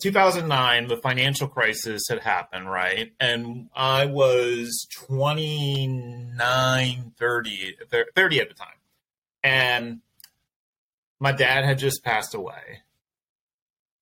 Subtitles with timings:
[0.00, 3.12] 2009, the financial crisis had happened, right?
[3.20, 7.76] And I was 29, 30,
[8.14, 8.68] 30 at the time.
[9.42, 10.00] And
[11.20, 12.82] my dad had just passed away.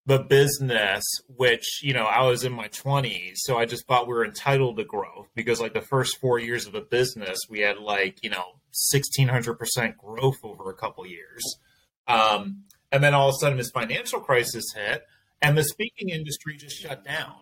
[0.07, 4.15] The business, which, you know, I was in my 20s, so I just thought we
[4.15, 7.79] were entitled to growth because, like, the first four years of the business, we had,
[7.79, 11.59] like, you know, 1600% growth over a couple years.
[12.07, 15.05] Um, and then all of a sudden, this financial crisis hit,
[15.43, 17.35] and the speaking industry just shut down.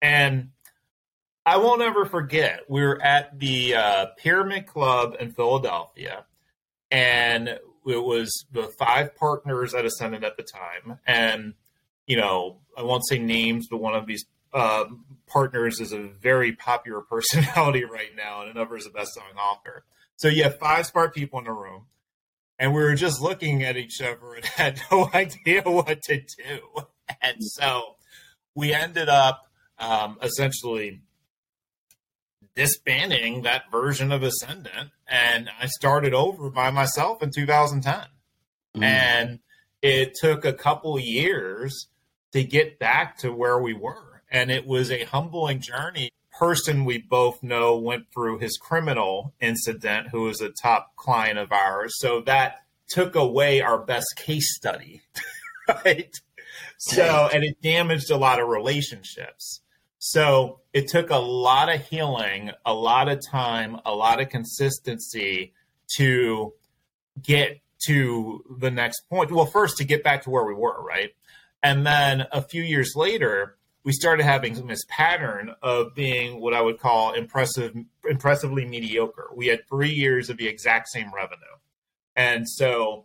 [0.00, 0.50] And
[1.46, 6.24] I won't ever forget, we were at the uh, Pyramid Club in Philadelphia,
[6.90, 10.98] and it was the five partners at Ascendant at the time.
[11.06, 11.54] And,
[12.06, 14.84] you know, I won't say names, but one of these uh,
[15.26, 19.84] partners is a very popular personality right now, and another is a best selling author.
[20.16, 21.86] So you have five smart people in the room
[22.58, 26.60] and we were just looking at each other and had no idea what to do.
[27.20, 27.96] And so
[28.54, 31.00] we ended up um, essentially
[32.54, 37.94] disbanding that version of Ascendant, and I started over by myself in 2010.
[38.76, 38.82] Mm.
[38.82, 39.38] And
[39.82, 41.88] it took a couple years
[42.32, 46.98] to get back to where we were, and it was a humbling journey person we
[46.98, 51.94] both know went through his criminal incident, who was a top client of ours.
[51.98, 55.02] So that took away our best case study,
[55.84, 56.14] right?
[56.78, 59.60] So, and it damaged a lot of relationships.
[59.98, 65.54] So it took a lot of healing, a lot of time, a lot of consistency
[65.96, 66.52] to
[67.22, 69.30] get to the next point.
[69.30, 71.10] Well, first to get back to where we were, right?
[71.62, 76.62] And then a few years later, we started having this pattern of being what I
[76.62, 77.74] would call impressive,
[78.08, 79.28] impressively mediocre.
[79.34, 81.44] We had three years of the exact same revenue.
[82.16, 83.04] And so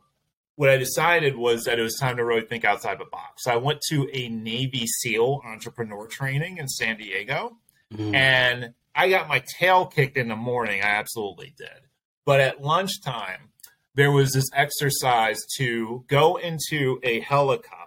[0.56, 3.44] what I decided was that it was time to really think outside the box.
[3.44, 7.58] So I went to a Navy SEAL entrepreneur training in San Diego
[7.94, 8.14] mm.
[8.16, 10.82] and I got my tail kicked in the morning.
[10.82, 11.88] I absolutely did.
[12.26, 13.50] But at lunchtime,
[13.96, 17.79] there was this exercise to go into a helicopter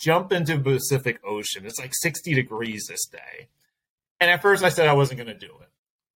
[0.00, 1.66] jump into the Pacific Ocean.
[1.66, 3.48] It's like 60 degrees this day.
[4.18, 5.68] And at first I said I wasn't going to do it.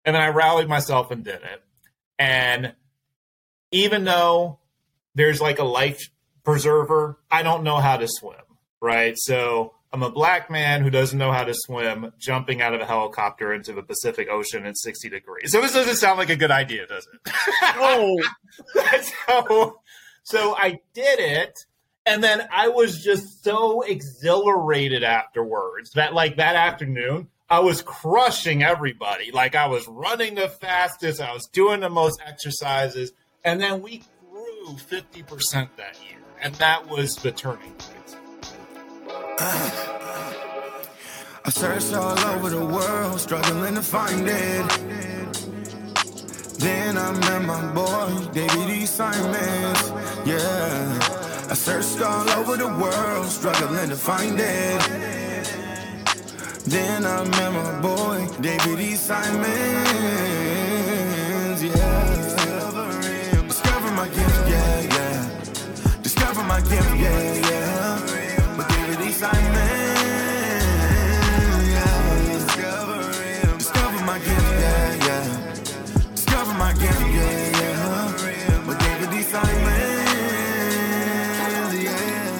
[0.04, 1.62] And then I rallied myself and did it.
[2.18, 2.74] And
[3.70, 4.58] even though
[5.14, 6.10] there's like a life
[6.44, 8.36] preserver, I don't know how to swim,
[8.80, 9.14] right?
[9.16, 12.86] So I'm a black man who doesn't know how to swim, jumping out of a
[12.86, 15.52] helicopter into the Pacific Ocean at 60 degrees.
[15.52, 17.32] So this doesn't sound like a good idea, does it?
[17.76, 18.16] Oh,
[19.28, 19.80] so,
[20.22, 21.58] so I did it
[22.06, 28.62] and then I was just so exhilarated afterwards that, like, that afternoon, I was crushing
[28.62, 29.30] everybody.
[29.32, 33.12] Like, I was running the fastest, I was doing the most exercises.
[33.42, 36.18] And then we grew 50% that year.
[36.42, 38.16] And that was the turning point.
[41.46, 44.68] I searched all over the world, struggling to find it.
[46.58, 48.86] Then I met my boy, David E.
[48.86, 49.92] Simons.
[50.26, 51.33] Yeah.
[51.50, 54.80] I searched all over the world, struggling to find it.
[56.64, 58.94] Then I met my boy, David E.
[58.94, 59.83] Simons,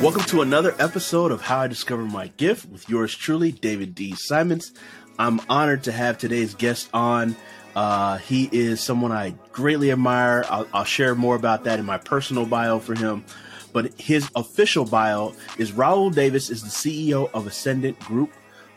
[0.05, 4.15] Welcome to another episode of How I Discovered My Gift with yours truly, David D.
[4.15, 4.71] Simons.
[5.19, 7.35] I'm honored to have today's guest on.
[7.75, 10.45] Uh, he is someone I greatly admire.
[10.51, 13.25] I'll, I'll, share more about that in my personal bio for him.
[13.73, 18.31] But his official bio is Raoul Davis is the CEO of Ascendant Group,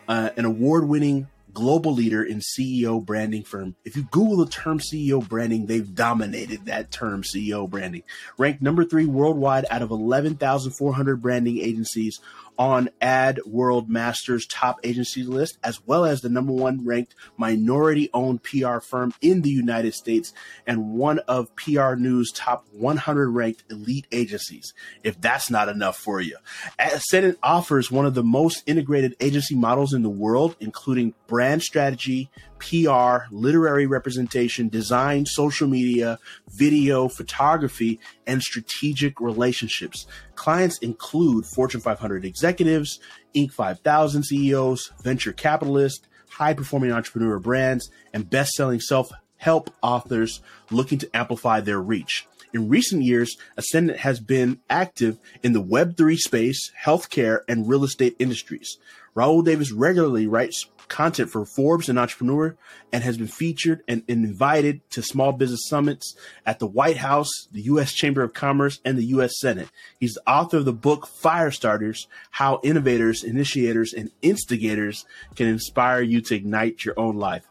[0.07, 3.75] uh, an award-winning global leader in CEO branding firm.
[3.83, 8.03] If you Google the term CEO branding, they've dominated that term CEO branding.
[8.37, 12.19] Ranked number three worldwide out of 11,400 branding agencies
[12.57, 18.09] on Ad World Masters top agency list, as well as the number one ranked minority
[18.13, 20.33] owned PR firm in the United States
[20.65, 24.73] and one of PR News top 100 ranked elite agencies.
[25.03, 26.37] If that's not enough for you,
[26.79, 32.29] Ascendant offers one of the most integrated agency models in the world, including brand strategy,
[32.59, 36.19] PR, literary representation, design, social media,
[36.49, 40.07] video, photography, and strategic relationships.
[40.35, 42.99] Clients include Fortune 500 executives,
[43.35, 43.51] Inc.
[43.51, 50.97] 5000 CEOs, venture capitalists, high performing entrepreneur brands, and best selling self help authors looking
[50.97, 52.27] to amplify their reach.
[52.53, 58.15] In recent years, Ascendant has been active in the Web3 space, healthcare, and real estate
[58.19, 58.77] industries.
[59.13, 62.55] Raoul Davis regularly writes content for Forbes and Entrepreneur
[62.91, 67.61] and has been featured and invited to small business summits at the White House, the
[67.63, 67.93] U.S.
[67.93, 69.39] Chamber of Commerce, and the U.S.
[69.39, 69.69] Senate.
[69.99, 75.05] He's the author of the book Firestarters How Innovators, Initiators, and Instigators
[75.35, 77.47] Can Inspire You to Ignite Your Own Life.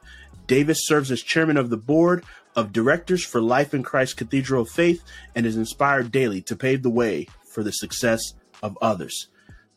[0.47, 2.25] Davis serves as chairman of the board
[2.55, 5.03] of directors for Life in Christ Cathedral of Faith
[5.35, 9.29] and is inspired daily to pave the way for the success of others.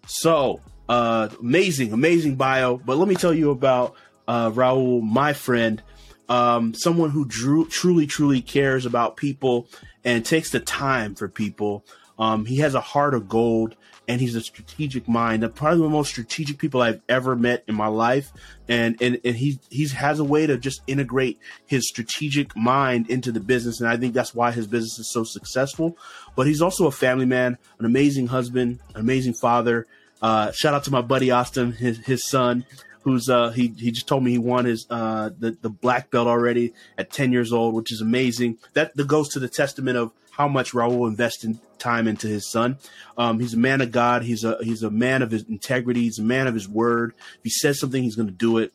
[0.08, 2.78] So, uh, amazing, amazing bio.
[2.78, 3.96] But let me tell you about
[4.28, 5.82] uh, Raoul, my friend,
[6.28, 9.68] um, someone who drew, truly, truly cares about people
[10.04, 11.86] and takes the time for people.
[12.18, 13.76] Um, he has a heart of gold
[14.10, 15.48] and he's a strategic mind.
[15.56, 18.34] Probably the most strategic people I've ever met in my life.
[18.68, 23.32] And and, and he he has a way to just integrate his strategic mind into
[23.32, 25.96] the business, and I think that's why his business is so successful.
[26.36, 29.86] But he's also a family man, an amazing husband, an amazing father.
[30.22, 32.66] Uh, shout out to my buddy Austin, his his son,
[33.02, 36.28] who's uh, he he just told me he won his uh, the the black belt
[36.28, 38.58] already at ten years old, which is amazing.
[38.74, 42.78] That that goes to the testament of how much Raoul invested time into his son.
[43.18, 44.24] Um, he's a man of God.
[44.24, 46.02] He's a he's a man of his integrity.
[46.02, 47.14] He's a man of his word.
[47.18, 48.74] If he says something, he's going to do it.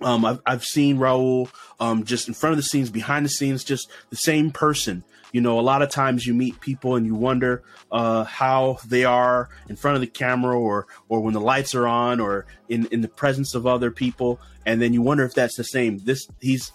[0.00, 1.48] Um, I've I've seen Raoul
[1.80, 5.40] um, just in front of the scenes, behind the scenes, just the same person you
[5.40, 9.48] know, a lot of times you meet people and you wonder uh, how they are
[9.68, 13.00] in front of the camera or or when the lights are on or in in
[13.00, 15.98] the presence of other people, and then you wonder if that's the same.
[15.98, 16.70] This he's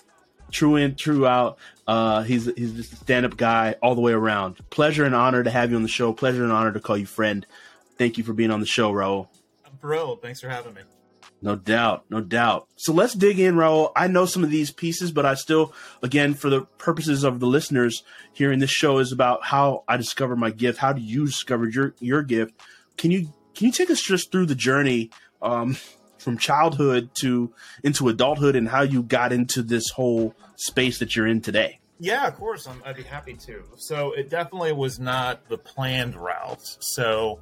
[0.52, 1.58] true in, true out.
[1.88, 4.58] Uh, he's he's just a stand up guy all the way around.
[4.72, 6.12] Pleasure and honor to have you on the show.
[6.12, 7.48] Pleasure and honor to call you friend.
[7.98, 9.32] Thank you for being on the show, Raoul.
[9.66, 10.22] I'm thrilled.
[10.22, 10.82] Thanks for having me.
[11.42, 12.68] No doubt, no doubt.
[12.76, 13.92] So let's dig in, Raoul.
[13.96, 17.46] I know some of these pieces, but I still, again, for the purposes of the
[17.46, 18.04] listeners,
[18.34, 20.80] hearing this show is about how I discovered my gift.
[20.80, 22.60] How do you discover your your gift?
[22.98, 25.78] Can you can you take us just through the journey um,
[26.18, 27.54] from childhood to
[27.84, 31.80] into adulthood and how you got into this whole space that you're in today?
[32.00, 32.68] Yeah, of course.
[32.68, 33.64] i would be happy to.
[33.78, 36.78] So it definitely was not the planned route.
[36.80, 37.40] So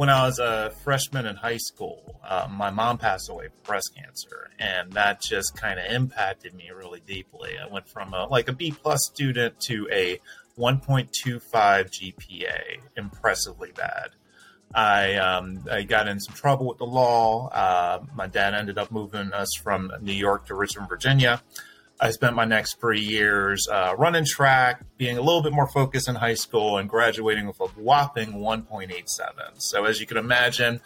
[0.00, 3.94] when I was a freshman in high school, uh, my mom passed away from breast
[3.94, 7.58] cancer, and that just kind of impacted me really deeply.
[7.58, 10.18] I went from a, like a B plus student to a
[10.58, 11.42] 1.25
[11.90, 14.12] GPA, impressively bad.
[14.74, 17.48] I um, I got in some trouble with the law.
[17.48, 21.42] Uh, my dad ended up moving us from New York to Richmond, Virginia.
[22.02, 26.08] I spent my next three years uh, running track, being a little bit more focused
[26.08, 29.60] in high school, and graduating with a whopping 1.87.
[29.60, 30.80] So, as you can imagine,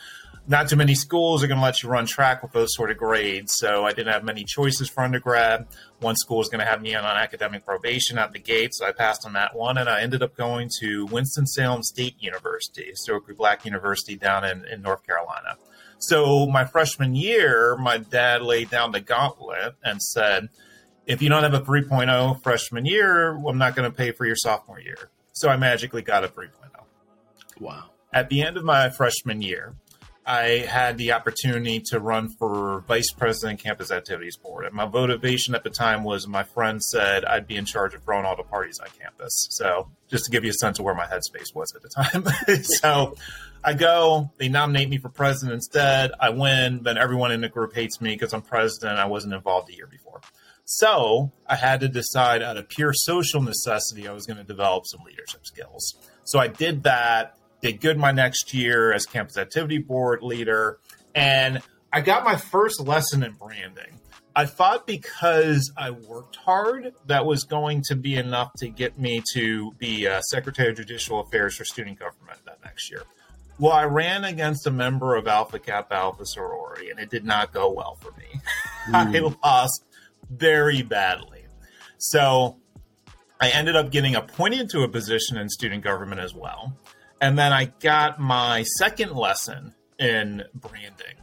[0.49, 2.97] not too many schools are going to let you run track with those sort of
[2.97, 3.53] grades.
[3.55, 5.69] So, I didn't have many choices for undergrad.
[6.01, 8.91] One school was going to have me on academic probation at the gate, so I
[8.91, 13.65] passed on that one, and I ended up going to Winston-Salem State University, historically Black
[13.65, 15.59] University down in, in North Carolina.
[15.99, 20.49] So, my freshman year, my dad laid down the gauntlet and said,
[21.07, 24.37] if you don't have a 3.0 freshman year, I'm not going to pay for your
[24.37, 25.11] sophomore year.
[25.33, 26.51] So I magically got a 3.0.
[27.61, 27.91] Wow.
[28.13, 29.75] At the end of my freshman year,
[30.27, 34.65] I had the opportunity to run for vice president campus activities board.
[34.65, 38.03] And my motivation at the time was my friend said I'd be in charge of
[38.03, 39.49] throwing all the parties on campus.
[39.51, 42.63] So just to give you a sense of where my headspace was at the time.
[42.63, 43.17] so
[43.63, 46.13] I go, they nominate me for president instead.
[46.19, 48.99] I win, then everyone in the group hates me because I'm president.
[48.99, 50.23] I wasn't involved a year before.
[50.65, 54.87] So I had to decide out of pure social necessity, I was going to develop
[54.87, 55.95] some leadership skills.
[56.25, 60.79] So I did that, did good my next year as campus activity board leader,
[61.15, 61.61] and
[61.93, 64.01] I got my first lesson in branding.
[64.37, 69.23] I thought because I worked hard, that was going to be enough to get me
[69.35, 73.03] to be uh, Secretary of Judicial Affairs for Student Government that next year.
[73.61, 77.53] Well, I ran against a member of Alpha Kappa Alpha Sorority, and it did not
[77.53, 78.41] go well for me.
[78.89, 79.39] Mm.
[79.45, 79.85] I lost
[80.37, 81.45] very badly.
[81.99, 82.59] So
[83.41, 86.77] I ended up getting appointed to a position in student government as well.
[87.21, 91.17] And then I got my second lesson in branding.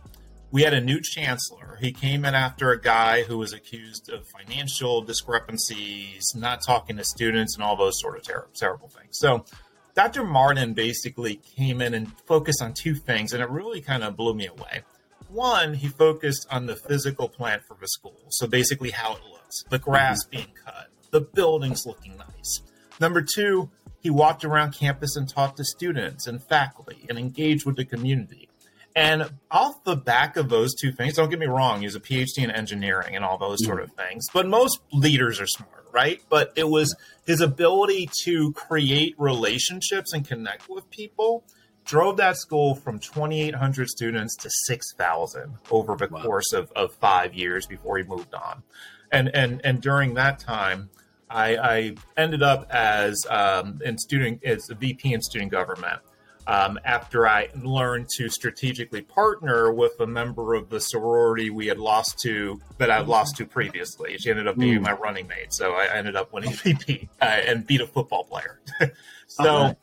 [0.51, 1.77] We had a new chancellor.
[1.79, 7.03] He came in after a guy who was accused of financial discrepancies, not talking to
[7.05, 9.17] students, and all those sort of ter- terrible things.
[9.17, 9.45] So,
[9.93, 10.23] Dr.
[10.23, 14.33] Martin basically came in and focused on two things, and it really kind of blew
[14.33, 14.83] me away.
[15.31, 18.19] One, he focused on the physical plan for the school.
[18.29, 20.31] So basically, how it looks, the grass mm-hmm.
[20.31, 22.61] being cut, the buildings looking nice.
[22.99, 23.69] Number two,
[23.99, 28.49] he walked around campus and talked to students and faculty and engaged with the community.
[28.93, 32.01] And off the back of those two things, don't get me wrong, he has a
[32.01, 34.27] PhD in engineering and all those sort of things.
[34.33, 36.21] But most leaders are smart, right?
[36.29, 36.93] But it was
[37.25, 41.45] his ability to create relationships and connect with people
[41.85, 46.21] drove that school from 2,800 students to 6,000 over the wow.
[46.21, 48.63] course of, of five years before he moved on.
[49.11, 50.89] And, and, and during that time,
[51.29, 56.01] I, I ended up as um, in student as a VP in student government
[56.47, 61.77] um, after I learned to strategically partner with a member of the sorority we had
[61.77, 64.17] lost to that I lost to previously.
[64.17, 64.83] She ended up being mm.
[64.83, 68.59] my running mate, so I ended up winning VP uh, and beat a football player.
[69.27, 69.75] so, okay.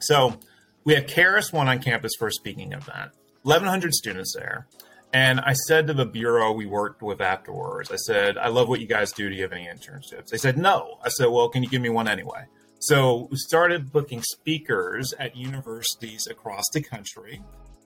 [0.00, 0.38] so
[0.88, 3.10] we had KRS One on campus for a speaking event.
[3.42, 4.66] 1,100 students there.
[5.12, 8.80] And I said to the bureau we worked with afterwards, I said, I love what
[8.80, 9.28] you guys do.
[9.28, 10.28] Do you have any internships?
[10.28, 10.96] They said, no.
[11.04, 12.46] I said, well, can you give me one anyway?
[12.78, 17.42] So we started booking speakers at universities across the country.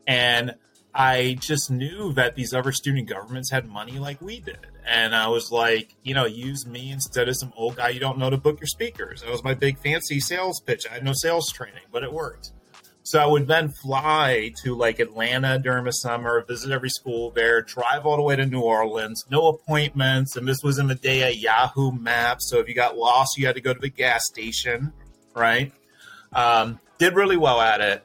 [0.07, 0.55] And
[0.95, 4.65] I just knew that these other student governments had money like we did.
[4.89, 8.19] And I was like, you know, use me instead of some old guy you don't
[8.19, 9.23] know to book your speakers.
[9.23, 10.87] That was my big fancy sales pitch.
[10.89, 12.53] I had no sales training, but it worked.
[13.05, 17.61] So I would then fly to like Atlanta during the summer, visit every school there,
[17.61, 20.37] drive all the way to New Orleans, no appointments.
[20.37, 22.49] And this was in the day of Yahoo Maps.
[22.49, 24.93] So if you got lost, you had to go to the gas station,
[25.35, 25.73] right?
[26.33, 28.05] Um, did really well at it.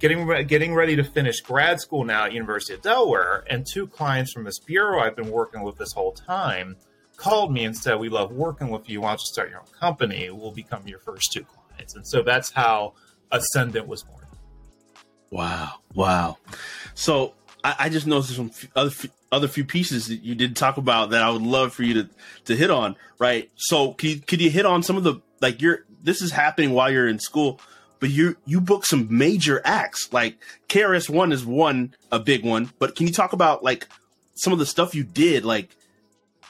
[0.00, 4.32] Getting getting ready to finish grad school now at University of Delaware, and two clients
[4.32, 6.76] from this bureau I've been working with this whole time
[7.16, 9.00] called me and said, "We love working with you.
[9.00, 10.28] Why don't you start your own company?
[10.30, 12.94] We'll become your first two clients." And so that's how
[13.34, 14.24] Ascendant was born.
[15.30, 16.38] Wow, wow.
[16.94, 18.92] So I, I just noticed some other
[19.32, 22.10] other few pieces that you did talk about that I would love for you to
[22.44, 22.96] to hit on.
[23.18, 23.50] Right.
[23.56, 26.70] So could you, could you hit on some of the like you're this is happening
[26.70, 27.60] while you're in school,
[27.98, 30.36] but you you book some major acts like
[30.68, 32.70] KRS One is one a big one.
[32.78, 33.88] But can you talk about like
[34.34, 35.74] some of the stuff you did like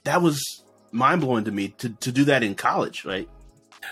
[0.04, 0.62] that was
[0.92, 3.28] mind blowing to me to to do that in college, right?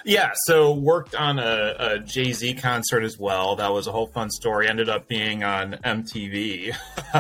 [0.05, 3.57] Yeah, so worked on a, a Jay Z concert as well.
[3.57, 4.69] That was a whole fun story.
[4.69, 6.75] Ended up being on MTV,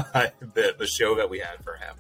[0.54, 1.94] the, the show that we had for him.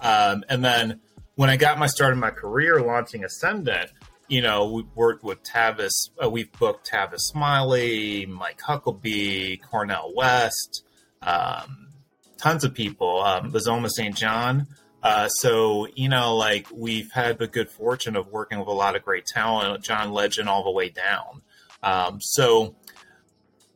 [0.00, 1.00] Um, and then
[1.36, 3.90] when I got my start in my career launching Ascendant,
[4.28, 6.10] you know, we worked with Tavis.
[6.22, 10.84] Uh, we've booked Tavis Smiley, Mike Huckabee, Cornel West,
[11.22, 11.88] um,
[12.38, 13.22] tons of people.
[13.22, 14.16] Um, Bozoma St.
[14.16, 14.66] John.
[15.04, 18.96] Uh, so, you know, like we've had the good fortune of working with a lot
[18.96, 21.42] of great talent, John Legend all the way down.
[21.82, 22.74] Um, so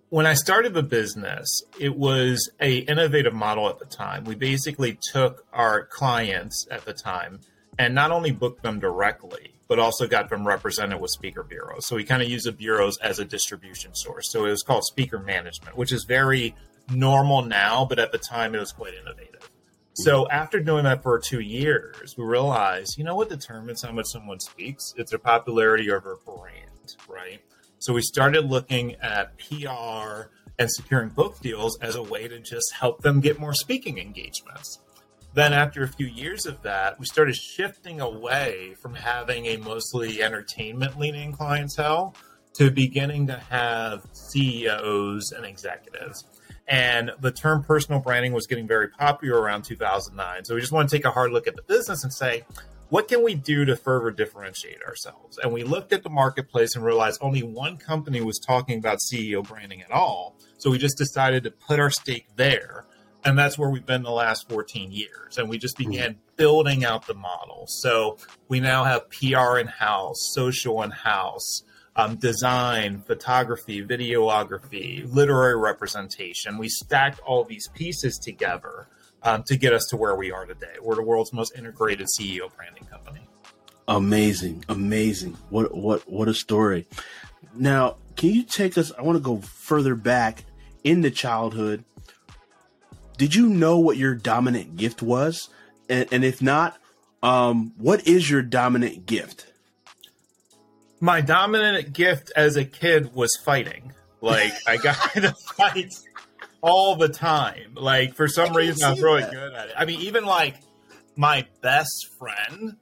[0.09, 4.25] when I started the business, it was a innovative model at the time.
[4.25, 7.41] We basically took our clients at the time
[7.79, 11.85] and not only booked them directly, but also got them represented with speaker bureaus.
[11.87, 14.33] So we kind of use the bureaus as a distribution source.
[14.33, 16.55] So it was called speaker management, which is very
[16.91, 19.38] normal now, but at the time it was quite innovative.
[20.05, 24.07] So after doing that for two years, we realized, you know what determines how much
[24.07, 24.95] someone speaks?
[24.97, 27.41] It's their popularity or their brand, right?
[27.81, 32.75] So we started looking at PR and securing book deals as a way to just
[32.75, 34.79] help them get more speaking engagements.
[35.35, 40.23] Then, after a few years of that, we started shifting away from having a mostly
[40.23, 42.15] entertainment leaning clientele
[42.55, 46.25] to beginning to have CEOs and executives.
[46.69, 50.45] And the term personal branding was getting very popular around 2009.
[50.45, 52.45] So we just want to take a hard look at the business and say,
[52.91, 55.39] what can we do to further differentiate ourselves?
[55.39, 59.47] And we looked at the marketplace and realized only one company was talking about CEO
[59.47, 60.37] branding at all.
[60.59, 62.85] So we just decided to put our stake there.
[63.25, 65.39] And that's where we've been the last 14 years.
[65.39, 65.91] And we just hmm.
[65.91, 67.67] began building out the model.
[67.67, 71.63] So we now have PR in house, social in house,
[71.99, 76.57] um, design, photography, videography, literary representation.
[76.57, 78.87] We stacked all these pieces together
[79.25, 80.77] um, to get us to where we are today.
[80.81, 83.21] We're the world's most integrated CEO branding company.
[83.89, 85.37] Amazing, amazing!
[85.51, 86.87] What what what a story!
[87.55, 88.93] Now, can you take us?
[88.97, 90.45] I want to go further back
[90.85, 91.85] into childhood.
[93.17, 95.49] Did you know what your dominant gift was?
[95.89, 96.79] And, and if not,
[97.23, 99.48] um, what is your dominant gift?
[101.01, 103.93] My dominant gift as a kid was fighting.
[104.21, 105.95] Like I got to fight
[106.61, 107.75] all the time.
[107.75, 109.33] Like for some reason I was really that.
[109.33, 109.75] good at it.
[109.77, 110.57] I mean, even like
[111.17, 112.77] my best friend,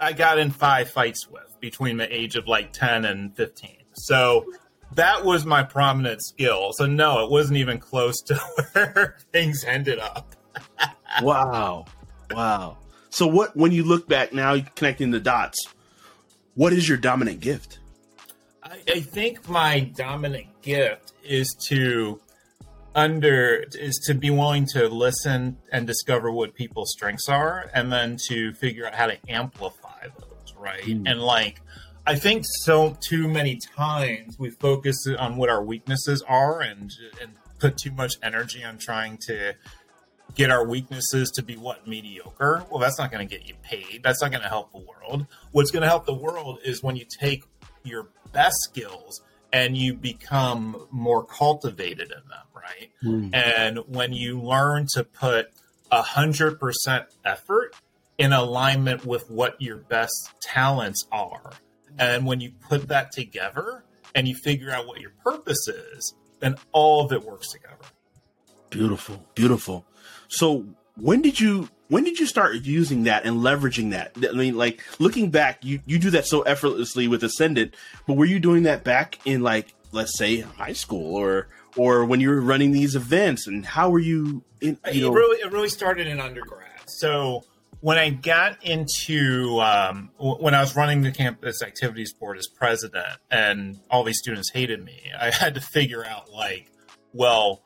[0.00, 3.82] I got in five fights with between the age of like ten and fifteen.
[3.94, 4.46] So
[4.94, 6.72] that was my prominent skill.
[6.74, 8.34] So no, it wasn't even close to
[8.72, 10.34] where things ended up.
[11.22, 11.86] wow.
[12.30, 12.78] Wow.
[13.10, 15.58] So what when you look back now connecting the dots,
[16.54, 17.78] what is your dominant gift?
[18.62, 22.20] I, I think my dominant gift is to
[22.94, 28.16] under is to be willing to listen and discover what people's strengths are and then
[28.16, 31.10] to figure out how to amplify those right mm.
[31.10, 31.62] and like
[32.06, 36.92] i think so too many times we focus on what our weaknesses are and
[37.22, 39.54] and put too much energy on trying to
[40.34, 44.00] get our weaknesses to be what mediocre well that's not going to get you paid
[44.02, 46.96] that's not going to help the world what's going to help the world is when
[46.96, 47.44] you take
[47.84, 49.22] your best skills
[49.52, 52.90] and you become more cultivated in them, right?
[53.04, 53.34] Mm.
[53.34, 55.50] And when you learn to put
[55.90, 57.76] a hundred percent effort
[58.16, 61.52] in alignment with what your best talents are,
[61.98, 63.84] and when you put that together
[64.14, 67.76] and you figure out what your purpose is, then all of it works together.
[68.70, 69.84] Beautiful, beautiful.
[70.32, 70.64] So
[70.96, 74.12] when did you when did you start using that and leveraging that?
[74.16, 77.74] I mean, like looking back, you, you do that so effortlessly with Ascendant,
[78.06, 82.20] but were you doing that back in like, let's say high school or, or when
[82.20, 85.68] you were running these events and how were you in, you it really, it really
[85.68, 86.70] started in undergrad.
[86.86, 87.44] So
[87.80, 93.18] when I got into, um, when I was running the campus activities board as president
[93.30, 96.70] and all these students hated me, I had to figure out like,
[97.12, 97.60] well,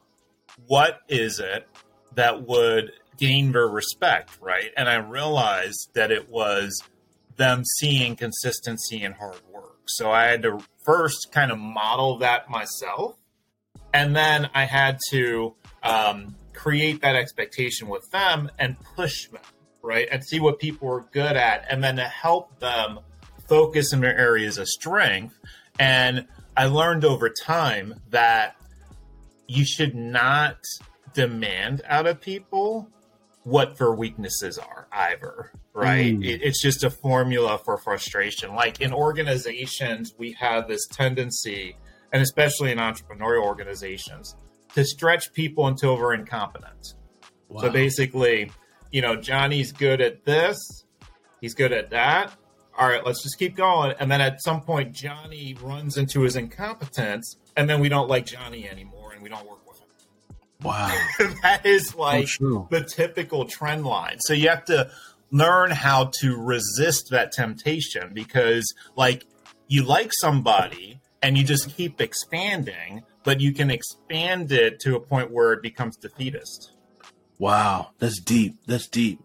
[0.66, 1.68] what is it
[2.16, 4.70] that would gain their respect, right?
[4.76, 6.82] And I realized that it was
[7.36, 9.78] them seeing consistency and hard work.
[9.86, 13.16] So I had to first kind of model that myself.
[13.94, 19.42] And then I had to um, create that expectation with them and push them,
[19.82, 20.08] right?
[20.10, 21.66] And see what people were good at.
[21.70, 22.98] And then to help them
[23.48, 25.38] focus in their areas of strength.
[25.78, 28.56] And I learned over time that
[29.46, 30.56] you should not
[31.16, 32.88] demand out of people
[33.42, 36.18] what their weaknesses are either right?
[36.18, 36.24] Mm.
[36.24, 38.54] it, it's just a formula for frustration.
[38.54, 41.76] Like in organizations we have this tendency
[42.12, 44.36] and especially in entrepreneurial organizations
[44.74, 46.94] to stretch people until they're incompetent.
[47.48, 47.60] Wow.
[47.62, 48.50] so basically
[48.90, 50.84] you know johnny's good at this
[51.40, 52.32] he's good at that.
[52.78, 53.94] All right let's just keep going.
[54.00, 58.26] And then at some point johnny runs into his incompetence and then we don't like
[58.26, 59.65] johnny anymore and we don't work
[60.62, 60.88] Wow.
[61.42, 64.18] that is oh, like oh, the typical trend line.
[64.20, 64.90] So you have to
[65.30, 69.26] learn how to resist that temptation because, like,
[69.68, 75.00] you like somebody and you just keep expanding, but you can expand it to a
[75.00, 76.72] point where it becomes defeatist.
[77.38, 78.56] Wow, that's deep.
[78.66, 79.20] That's deep.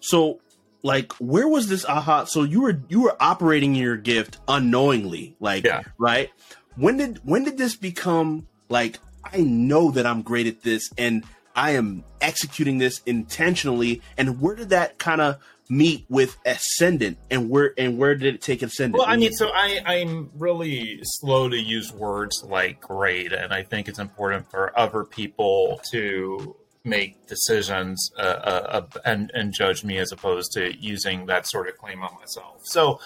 [0.00, 0.40] So,
[0.82, 2.24] like, where was this aha?
[2.24, 5.82] So you were you were operating your gift unknowingly, like, yeah.
[5.98, 6.30] right?
[6.76, 8.98] When did when did this become like
[9.32, 14.02] I know that I'm great at this and I am executing this intentionally.
[14.18, 18.42] And where did that kind of meet with Ascendant and where and where did it
[18.42, 18.98] take Ascendant?
[18.98, 23.62] Well, I mean, so I, I'm really slow to use words like great, and I
[23.62, 29.98] think it's important for other people to make decisions uh, uh, and, and judge me
[29.98, 32.60] as opposed to using that sort of claim on myself.
[32.62, 33.00] So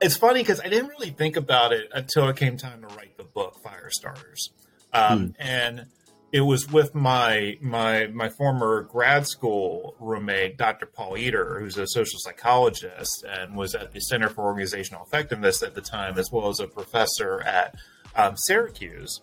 [0.00, 3.16] it's funny because I didn't really think about it until it came time to write
[3.16, 4.50] the book Fire Starters.
[4.96, 5.30] Um, hmm.
[5.38, 5.86] And
[6.32, 10.86] it was with my my my former grad school roommate, Dr.
[10.86, 15.74] Paul Eder, who's a social psychologist and was at the Center for Organizational Effectiveness at
[15.74, 17.74] the time, as well as a professor at
[18.14, 19.20] um, Syracuse.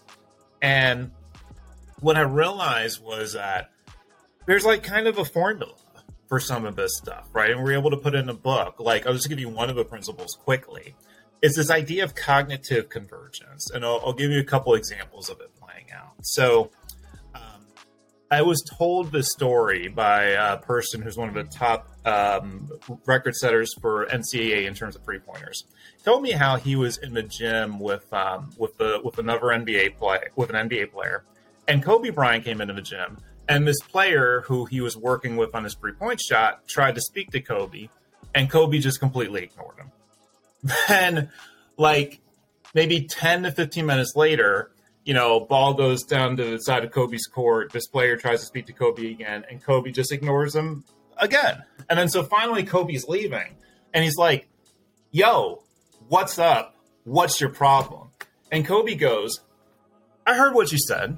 [0.62, 1.12] And
[2.00, 3.72] what I realized was that
[4.46, 5.76] there's like kind of a formula
[6.28, 7.52] for some of this stuff, right?
[7.52, 8.80] And we're able to put in a book.
[8.80, 10.96] Like I'll just give you one of the principles quickly.
[11.42, 15.42] It's this idea of cognitive convergence, and I'll, I'll give you a couple examples of
[15.42, 15.52] it.
[16.24, 16.72] So
[17.36, 17.68] um,
[18.32, 22.70] I was told this story by a person who's one of the top um,
[23.06, 25.66] record setters for NCAA in terms of three pointers.
[26.04, 29.98] Told me how he was in the gym with um, with the with another NBA
[29.98, 31.24] play with an NBA player,
[31.68, 35.54] and Kobe Bryant came into the gym, and this player who he was working with
[35.56, 37.90] on his three point shot tried to speak to Kobe,
[38.34, 39.92] and Kobe just completely ignored him.
[40.88, 41.30] Then,
[41.78, 42.20] like
[42.74, 44.73] maybe ten to fifteen minutes later,
[45.06, 47.72] you know, ball goes down to the side of Kobe's court.
[47.72, 50.86] This player tries to speak to Kobe again, and Kobe just ignores him
[51.18, 51.64] again.
[51.90, 53.56] And then so finally, Kobe's leaving,
[53.94, 54.48] and he's like,
[55.12, 55.64] "Yo,
[56.08, 56.76] what's up?
[57.04, 58.10] What's your problem?"
[58.52, 59.42] And Kobe goes,
[60.26, 61.18] "I heard what you said.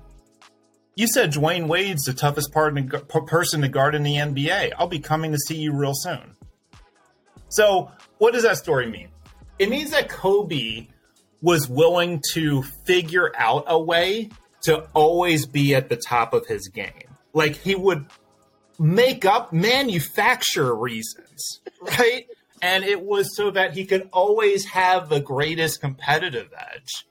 [0.95, 4.71] You said Dwyane Wade's the toughest person to guard in the NBA.
[4.77, 6.35] I'll be coming to see you real soon."
[7.49, 9.09] So, what does that story mean?
[9.59, 10.87] It means that Kobe
[11.45, 14.31] was willing to figure out a way
[14.63, 17.15] to always be at the top of his game.
[17.33, 18.07] Like he would
[18.79, 21.61] make up, manufacture reasons,
[21.99, 22.25] right?
[22.63, 27.05] and it was so that he could always have the greatest competitive edge.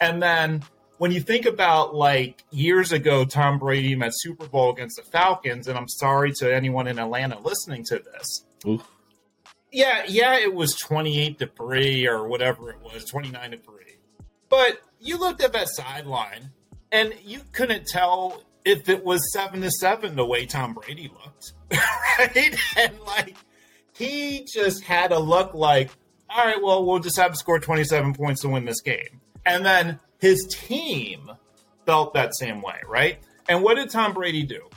[0.00, 0.64] And then
[0.98, 5.68] when you think about like years ago, Tom Brady met Super Bowl against the Falcons,
[5.68, 8.44] and I'm sorry to anyone in Atlanta listening to this.
[8.66, 8.84] Oof.
[9.76, 13.74] Yeah, yeah, it was 28 to 3 or whatever it was, 29 to 3.
[14.48, 16.52] But you looked at that sideline
[16.90, 21.52] and you couldn't tell if it was 7 to 7 the way Tom Brady looked.
[22.18, 22.56] right?
[22.78, 23.36] And like
[23.92, 25.90] he just had a look like,
[26.30, 29.20] all right, well, we'll just have to score 27 points to win this game.
[29.44, 31.32] And then his team
[31.84, 33.18] felt that same way, right?
[33.46, 34.70] And what did Tom Brady do?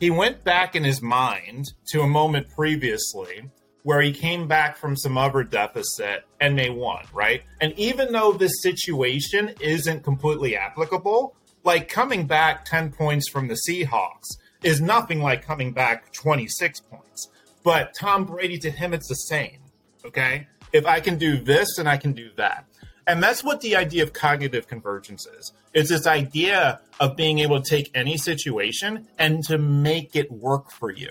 [0.00, 3.48] He went back in his mind to a moment previously
[3.82, 7.42] where he came back from some other deficit and they won, right?
[7.60, 13.58] And even though this situation isn't completely applicable, like coming back 10 points from the
[13.68, 17.28] Seahawks is nothing like coming back 26 points.
[17.62, 19.58] But Tom Brady, to him, it's the same.
[20.04, 20.46] Okay.
[20.72, 22.66] If I can do this and I can do that.
[23.06, 25.52] And that's what the idea of cognitive convergence is.
[25.74, 30.70] It's this idea of being able to take any situation and to make it work
[30.70, 31.10] for you.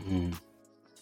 [0.00, 0.32] Mm-hmm.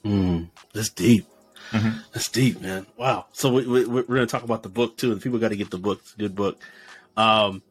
[0.05, 1.27] Mm, that's deep.
[1.71, 1.99] Mm-hmm.
[2.13, 2.87] That's deep, man.
[2.97, 3.27] Wow.
[3.33, 5.57] So we, we, we're going to talk about the book too, and people got to
[5.57, 6.01] get the book.
[6.03, 6.59] It's a good book.
[7.17, 7.63] Um,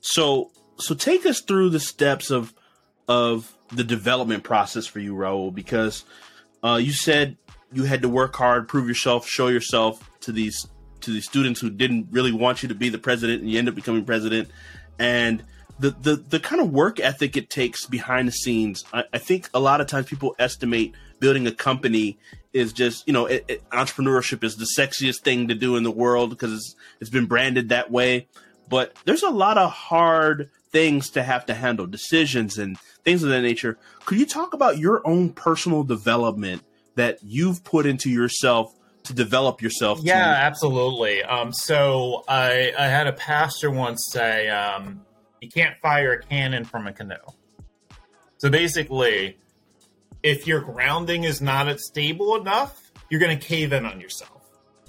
[0.00, 2.52] so so take us through the steps of
[3.08, 6.04] of the development process for you, Raoul, because
[6.62, 7.36] uh, you said
[7.72, 10.66] you had to work hard, prove yourself, show yourself to these
[11.00, 13.68] to these students who didn't really want you to be the president and you end
[13.68, 14.48] up becoming president
[14.98, 15.44] and
[15.78, 19.48] the the, the kind of work ethic it takes behind the scenes I, I think
[19.54, 22.18] a lot of times people estimate building a company
[22.52, 25.90] is just you know it, it, entrepreneurship is the sexiest thing to do in the
[25.90, 28.26] world because it's, it's been branded that way
[28.68, 33.30] but there's a lot of hard things to have to handle decisions and things of
[33.30, 36.62] that nature could you talk about your own personal development
[36.94, 38.74] that you've put into yourself
[39.08, 40.00] to develop yourself.
[40.02, 41.22] Yeah, to- absolutely.
[41.22, 45.00] Um, so I, I had a pastor once say, um,
[45.40, 47.16] "You can't fire a cannon from a canoe."
[48.36, 49.38] So basically,
[50.28, 54.42] if your grounding is not stable enough, you're going to cave in on yourself.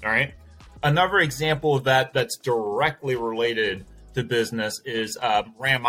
[0.04, 0.34] All right.
[0.82, 5.84] Another example of that that's directly related to business is um, Ram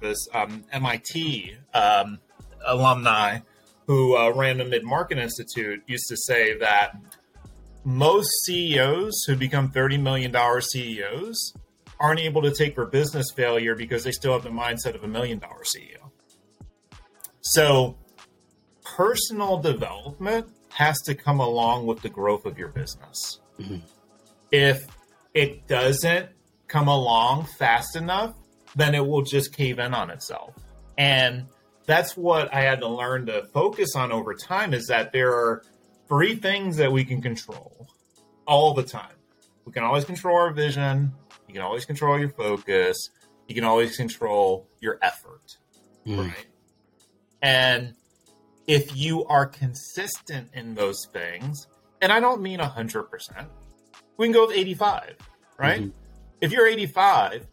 [0.00, 2.18] this um, MIT um,
[2.66, 3.40] alumni
[3.86, 6.96] who uh, ran the Mid Market Institute, used to say that
[7.84, 11.54] most CEOs who become $30 million CEOs
[12.00, 15.08] aren't able to take their business failure because they still have the mindset of a
[15.08, 16.10] million dollar CEO.
[17.40, 17.96] So,
[18.98, 23.38] personal development has to come along with the growth of your business.
[23.60, 23.76] Mm-hmm.
[24.50, 24.86] If
[25.34, 26.30] it doesn't
[26.66, 28.34] come along fast enough,
[28.74, 30.52] then it will just cave in on itself.
[30.98, 31.46] And
[31.86, 35.62] that's what I had to learn to focus on over time is that there are
[36.08, 37.86] three things that we can control
[38.48, 39.14] all the time.
[39.64, 41.12] We can always control our vision.
[41.46, 43.10] You can always control your focus.
[43.46, 45.56] You can always control your effort.
[46.04, 46.18] Mm.
[46.18, 46.46] Right.
[47.40, 47.94] And
[48.68, 51.66] if you are consistent in those things,
[52.02, 53.46] and I don't mean 100%,
[54.18, 55.16] we can go with 85,
[55.58, 55.80] right?
[55.80, 55.90] Mm-hmm.
[56.42, 57.46] If you're 85,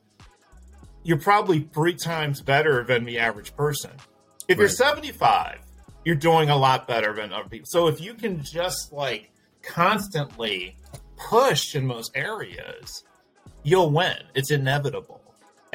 [1.03, 3.91] you're probably three times better than the average person.
[4.47, 4.59] If right.
[4.59, 5.59] you're 75,
[6.03, 7.65] you're doing a lot better than other people.
[7.67, 9.31] So if you can just like
[9.63, 10.77] constantly
[11.17, 13.03] push in most areas,
[13.63, 14.17] you'll win.
[14.35, 15.21] It's inevitable.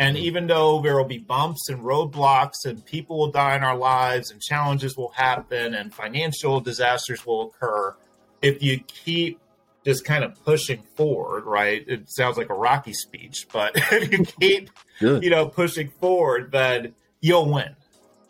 [0.01, 3.77] And even though there will be bumps and roadblocks and people will die in our
[3.77, 7.95] lives and challenges will happen and financial disasters will occur,
[8.41, 9.39] if you keep
[9.85, 11.85] just kind of pushing forward, right?
[11.87, 15.23] It sounds like a Rocky speech, but if you keep, Good.
[15.23, 17.77] you know, pushing forward, then you'll win.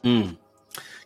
[0.03, 0.39] Mm.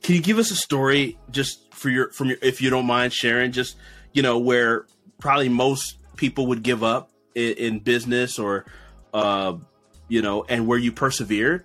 [0.03, 3.13] Can you give us a story just for your from your if you don't mind
[3.13, 3.77] sharing just
[4.15, 4.87] you know where
[5.19, 8.65] probably most people would give up in, in business or
[9.13, 9.55] uh
[10.09, 11.65] you know and where you persevered?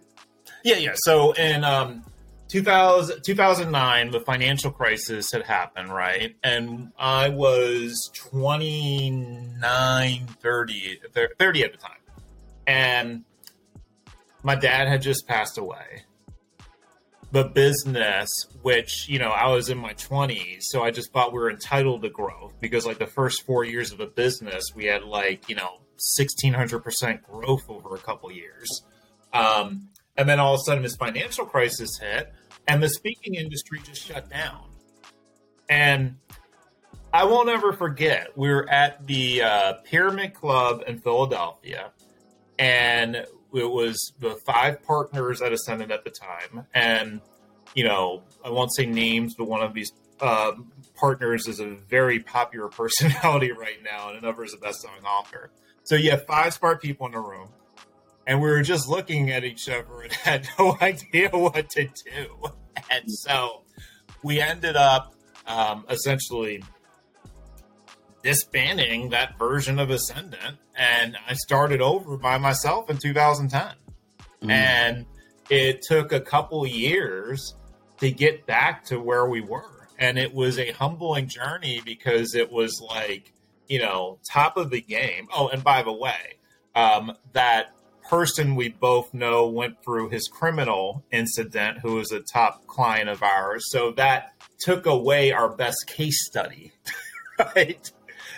[0.64, 0.94] Yeah, yeah.
[0.96, 2.04] So in um
[2.50, 6.36] 2000, 2009 the financial crisis had happened, right?
[6.44, 11.00] And I was 29 30
[11.38, 11.92] 30 at the time.
[12.68, 13.24] And
[14.44, 16.04] my dad had just passed away
[17.32, 21.40] the business, which, you know, I was in my 20s, so I just thought we
[21.40, 25.04] were entitled to growth because, like, the first four years of the business, we had,
[25.04, 28.84] like, you know, 1600% growth over a couple years.
[29.34, 32.34] Um, and then all of a sudden, this financial crisis hit,
[32.68, 34.70] and the speaking industry just shut down.
[35.70, 36.18] And
[37.14, 41.92] I won't ever forget, we were at the uh, Pyramid Club in Philadelphia,
[42.58, 47.22] and it was the five partners at Ascendant at the time, and
[47.76, 50.54] you know, I won't say names, but one of these uh,
[50.96, 55.52] partners is a very popular personality right now, and another is a best-selling author.
[55.90, 57.50] So you have five smart people in the room,
[58.28, 62.52] and we were just looking at each other and had no idea what to do.
[62.92, 63.64] And so
[64.22, 65.16] we ended up
[65.48, 66.64] um, essentially
[68.22, 73.60] disbanding that version of Ascendant, and I started over by myself in 2010.
[74.44, 74.52] Mm.
[74.52, 75.06] And
[75.50, 77.56] it took a couple years
[77.98, 79.88] to get back to where we were.
[79.98, 83.34] And it was a humbling journey because it was like,
[83.70, 85.28] you know, top of the game.
[85.34, 86.36] Oh, and by the way,
[86.76, 87.74] um, that
[88.10, 93.22] person we both know went through his criminal incident, who was a top client of
[93.22, 93.70] ours.
[93.72, 96.74] So that took away our best case study,
[97.56, 97.92] right?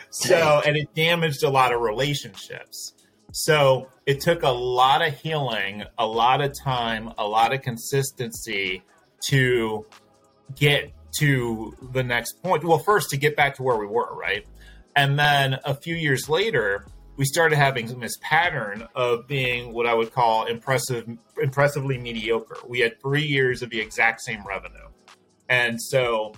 [0.10, 2.94] So, and it damaged a lot of relationships.
[3.32, 8.84] So it took a lot of healing, a lot of time, a lot of consistency
[9.28, 9.86] to
[10.54, 12.65] get to the next point.
[12.65, 14.46] Well, first to get back to where we were, right?
[14.95, 16.86] And then a few years later,
[17.17, 21.08] we started having this pattern of being what I would call impressive,
[21.41, 22.58] impressively mediocre.
[22.67, 24.88] We had three years of the exact same revenue.
[25.49, 26.34] And so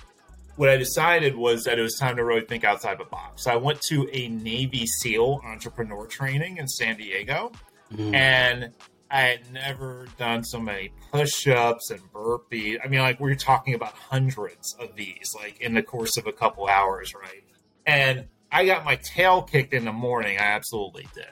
[0.56, 3.44] what I decided was that it was time to really think outside the box.
[3.44, 7.52] So I went to a Navy SEAL entrepreneur training in San Diego,
[7.92, 8.14] mm.
[8.14, 8.72] and
[9.10, 12.80] I had never done so many push ups and burpees.
[12.84, 16.28] I mean, like, we are talking about hundreds of these, like, in the course of
[16.28, 17.44] a couple hours, right?
[17.86, 20.38] And I got my tail kicked in the morning.
[20.38, 21.26] I absolutely did.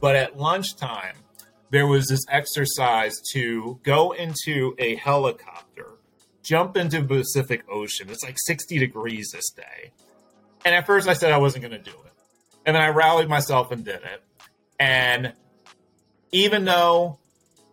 [0.00, 1.16] But at lunchtime,
[1.70, 5.62] there was this exercise to go into a helicopter
[6.42, 8.08] jump into the Pacific Ocean.
[8.10, 9.92] It's like 60 degrees this day.
[10.64, 12.12] And at first I said I wasn't going to do it.
[12.66, 14.22] And then I rallied myself and did it.
[14.78, 15.32] And
[16.30, 17.18] even though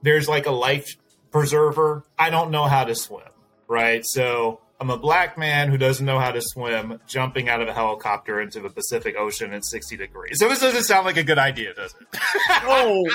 [0.01, 0.97] there's like a life
[1.31, 3.23] preserver, I don't know how to swim,
[3.67, 4.05] right?
[4.05, 7.73] So I'm a black man who doesn't know how to swim, jumping out of a
[7.73, 10.39] helicopter into the Pacific Ocean at 60 degrees.
[10.39, 12.19] So this doesn't sound like a good idea, does it?
[12.63, 13.09] Oh.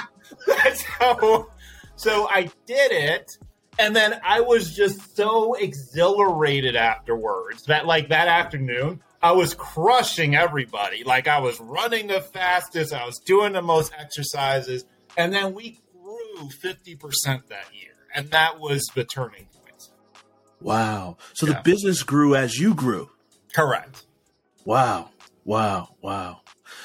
[0.74, 1.50] so,
[1.96, 3.30] so I did it
[3.78, 10.36] and then I was just so exhilarated afterwards that, like, that afternoon, I was crushing
[10.36, 11.02] everybody.
[11.02, 14.84] Like, I was running the fastest, I was doing the most exercises.
[15.16, 17.92] And then we grew 50% that year.
[18.14, 19.53] And that was the turning point.
[20.64, 21.18] Wow.
[21.34, 21.54] So yeah.
[21.54, 23.10] the business grew as you grew.
[23.54, 24.04] Correct.
[24.64, 25.10] Wow.
[25.44, 25.94] Wow.
[26.00, 26.40] Wow.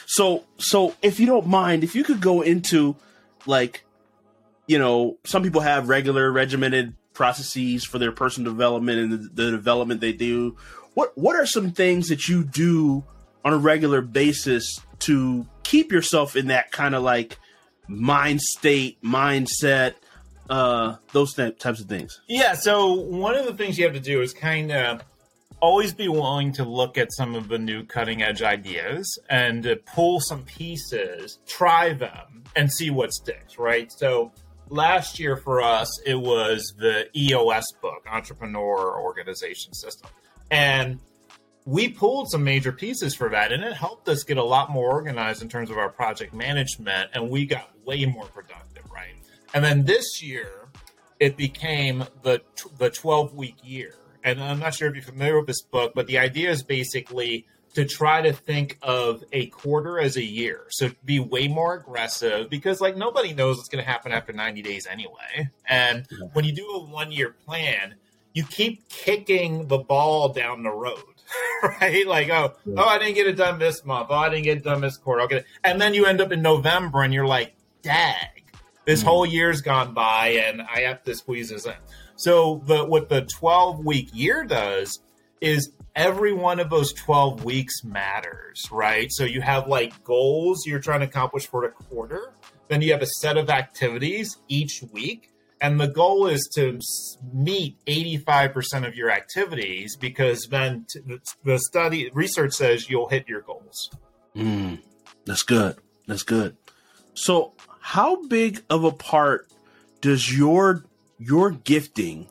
[0.06, 2.96] So, so if you don't mind, if you could go into
[3.46, 3.84] like
[4.70, 9.52] you know, some people have regular regimented processes for their personal development and the, the
[9.52, 10.56] development they do.
[10.94, 13.04] What what are some things that you do
[13.44, 17.40] on a regular basis to keep yourself in that kind of like
[17.88, 19.96] mind state, mindset,
[20.50, 22.22] uh, those th- types of things?
[22.28, 22.54] Yeah.
[22.54, 25.04] So one of the things you have to do is kind of
[25.62, 29.76] always be willing to look at some of the new cutting edge ideas and uh,
[29.86, 33.58] pull some pieces, try them, and see what sticks.
[33.58, 33.92] Right.
[33.92, 34.32] So
[34.70, 40.10] last year for us, it was the EOS book, Entrepreneur Organization System.
[40.52, 41.00] And
[41.66, 44.92] we pulled some major pieces for that, and it helped us get a lot more
[44.92, 48.69] organized in terms of our project management, and we got way more productive?
[49.54, 50.70] And then this year,
[51.20, 52.42] it became the
[52.78, 53.96] the 12 week year.
[54.24, 57.46] And I'm not sure if you're familiar with this book, but the idea is basically
[57.74, 60.66] to try to think of a quarter as a year.
[60.70, 64.62] So be way more aggressive because like nobody knows what's going to happen after 90
[64.62, 65.50] days anyway.
[65.68, 67.96] And when you do a one year plan,
[68.34, 71.04] you keep kicking the ball down the road.
[71.64, 72.08] right?
[72.08, 72.76] Like, oh, yeah.
[72.78, 74.08] oh, I didn't get it done this month.
[74.10, 75.22] Oh, I didn't get it done this quarter.
[75.24, 75.44] Okay.
[75.64, 78.39] And then you end up in November and you're like, dag,
[78.90, 79.10] this mm-hmm.
[79.10, 81.76] whole year's gone by and I have to squeeze this in.
[82.16, 85.00] So the what the 12 week year does
[85.42, 89.12] is every one of those 12 weeks matters, right?
[89.12, 92.34] So you have like goals you're trying to accomplish for the quarter,
[92.68, 95.30] then you have a set of activities each week.
[95.62, 96.80] And the goal is to
[97.32, 100.88] meet 85% of your activities because then
[101.44, 103.92] the study research says you'll hit your goals.
[104.36, 104.80] Mm,
[105.26, 105.76] that's good.
[106.08, 106.58] That's good.
[107.14, 107.54] So,
[107.90, 109.48] how big of a part
[110.00, 110.86] does your
[111.18, 112.28] your gifting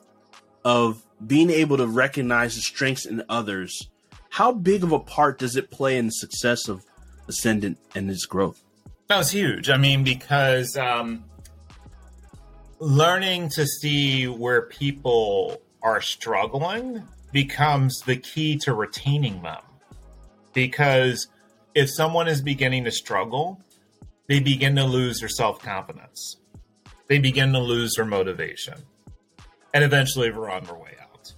[0.65, 3.91] of being able to recognize the strengths in others,
[4.31, 6.85] how big of a part does it play in the success of
[7.27, 8.63] Ascendant and its growth?
[9.09, 9.69] That was huge.
[9.69, 11.25] I mean, because um,
[12.79, 19.63] learning to see where people are struggling becomes the key to retaining them.
[20.53, 21.27] Because
[21.75, 23.61] if someone is beginning to struggle,
[24.29, 26.37] they begin to lose their self confidence,
[27.09, 28.75] they begin to lose their motivation,
[29.75, 31.33] and eventually we're on their way out.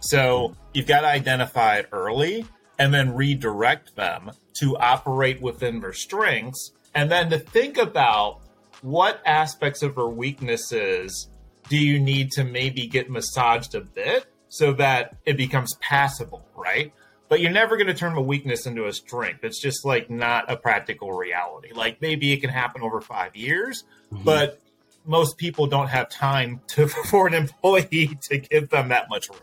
[0.00, 2.46] So you've got to identify it early
[2.78, 8.40] and then redirect them to operate within their strengths and then to think about
[8.82, 11.28] what aspects of her weaknesses
[11.68, 16.92] do you need to maybe get massaged a bit so that it becomes passable, right?
[17.28, 19.42] But you're never going to turn a weakness into a strength.
[19.42, 21.72] It's just like not a practical reality.
[21.74, 24.24] Like maybe it can happen over five years, mm-hmm.
[24.24, 24.60] but
[25.04, 29.40] most people don't have time to for an employee to give them that much room.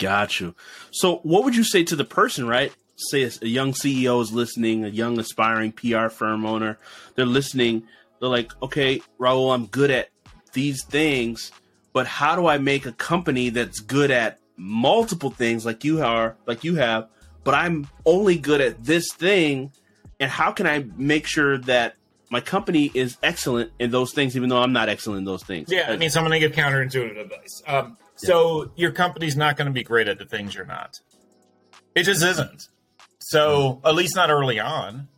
[0.00, 0.54] Got you.
[0.90, 2.72] So, what would you say to the person, right?
[2.96, 6.78] Say a young CEO is listening, a young aspiring PR firm owner,
[7.14, 7.84] they're listening.
[8.20, 10.10] They're like, okay, Raoul, I'm good at
[10.52, 11.50] these things,
[11.92, 16.36] but how do I make a company that's good at multiple things like you are,
[16.46, 17.08] like you have,
[17.44, 19.72] but I'm only good at this thing?
[20.20, 21.96] And how can I make sure that
[22.30, 25.70] my company is excellent in those things, even though I'm not excellent in those things?
[25.70, 27.62] Yeah, I mean, so I'm going to give counterintuitive advice.
[27.66, 31.00] Um, so your company's not going to be great at the things you're not.
[31.94, 32.68] It just isn't.
[33.18, 35.08] So at least not early on.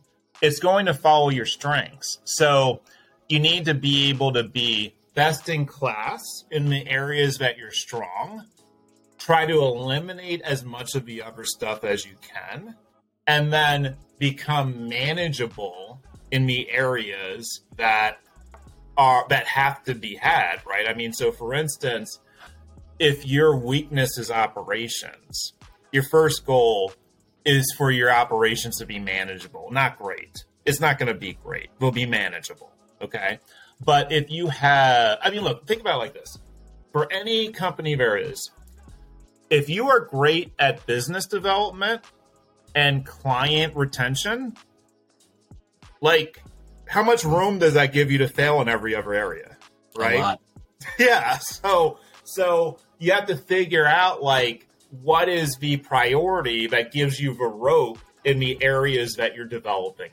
[0.41, 2.19] It's going to follow your strengths.
[2.25, 2.81] So
[3.29, 6.21] you need to be able to be best in class
[6.51, 8.45] in the areas that you're strong.
[9.25, 12.75] Try to eliminate as much of the other stuff as you can,
[13.25, 18.19] and then become manageable in the areas that
[18.97, 20.57] are that have to be had.
[20.67, 20.87] Right?
[20.87, 22.19] I mean, so for instance,
[22.99, 25.53] if your weakness is operations,
[25.91, 26.93] your first goal
[27.45, 30.45] is for your operations to be manageable, not great.
[30.65, 31.69] It's not going to be great.
[31.79, 32.71] Will be manageable.
[33.01, 33.39] Okay.
[33.83, 36.37] But if you have, I mean, look, think about it like this
[36.91, 38.51] for any company there is,
[39.49, 42.03] if you are great at business development
[42.73, 44.55] and client retention,
[46.01, 46.41] like
[46.87, 49.57] how much room does that give you to fail in every other area?
[49.95, 50.37] Right.
[50.99, 51.39] Yeah.
[51.39, 54.67] So, so you have to figure out like
[55.01, 60.11] what is the priority that gives you the rope in the areas that you're developing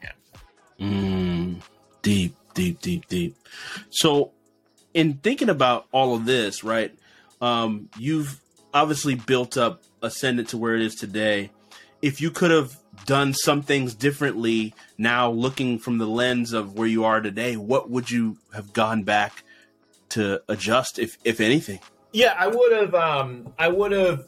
[0.78, 1.58] in.
[1.58, 1.62] Mm,
[2.00, 3.36] deep deep, deep, deep.
[3.90, 4.32] So,
[4.94, 6.94] in thinking about all of this, right?
[7.40, 8.40] Um, you've
[8.72, 11.50] obviously built up Ascendant to where it is today.
[12.00, 16.88] If you could have done some things differently now, looking from the lens of where
[16.88, 19.44] you are today, what would you have gone back
[20.10, 21.78] to adjust, if if anything?
[22.12, 22.94] Yeah, I would have.
[22.94, 24.26] Um, I would have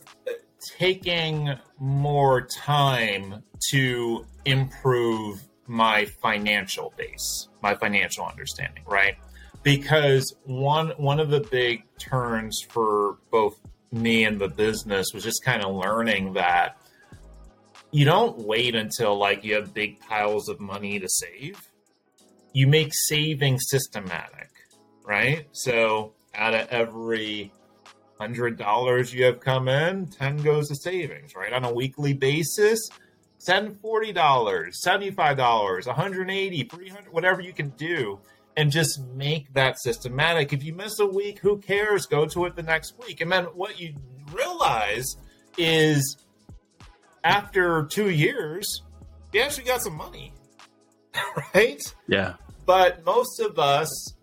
[0.79, 9.17] taken more time to improve my financial base, my financial understanding, right?
[9.63, 13.59] Because one one of the big turns for both
[13.95, 16.77] me and the business was just kind of learning that
[17.91, 21.71] you don't wait until like you have big piles of money to save.
[22.53, 24.51] You make saving systematic,
[25.05, 25.47] right?
[25.53, 27.53] So out of every
[28.19, 31.53] hundred dollars you have come in, ten goes to savings, right?
[31.53, 32.89] On a weekly basis,
[33.39, 38.19] send $40, $75, 180, 300, whatever you can do
[38.57, 40.53] and just make that systematic.
[40.53, 42.07] If you miss a week, who cares?
[42.07, 43.21] Go to it the next week.
[43.21, 43.95] And then what you
[44.33, 45.17] realize
[45.59, 46.17] is
[47.23, 48.83] after two years,
[49.33, 50.33] you actually got some money,
[51.55, 51.83] right?
[52.07, 52.35] Yeah.
[52.67, 54.15] But most of us,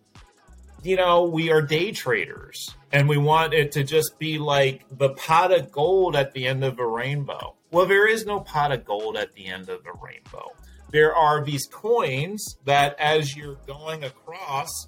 [0.83, 5.09] you know, we are day traders and we want it to just be like the
[5.09, 7.55] pot of gold at the end of a rainbow.
[7.71, 10.51] Well, there is no pot of gold at the end of the rainbow.
[10.91, 14.87] There are these coins that, as you're going across,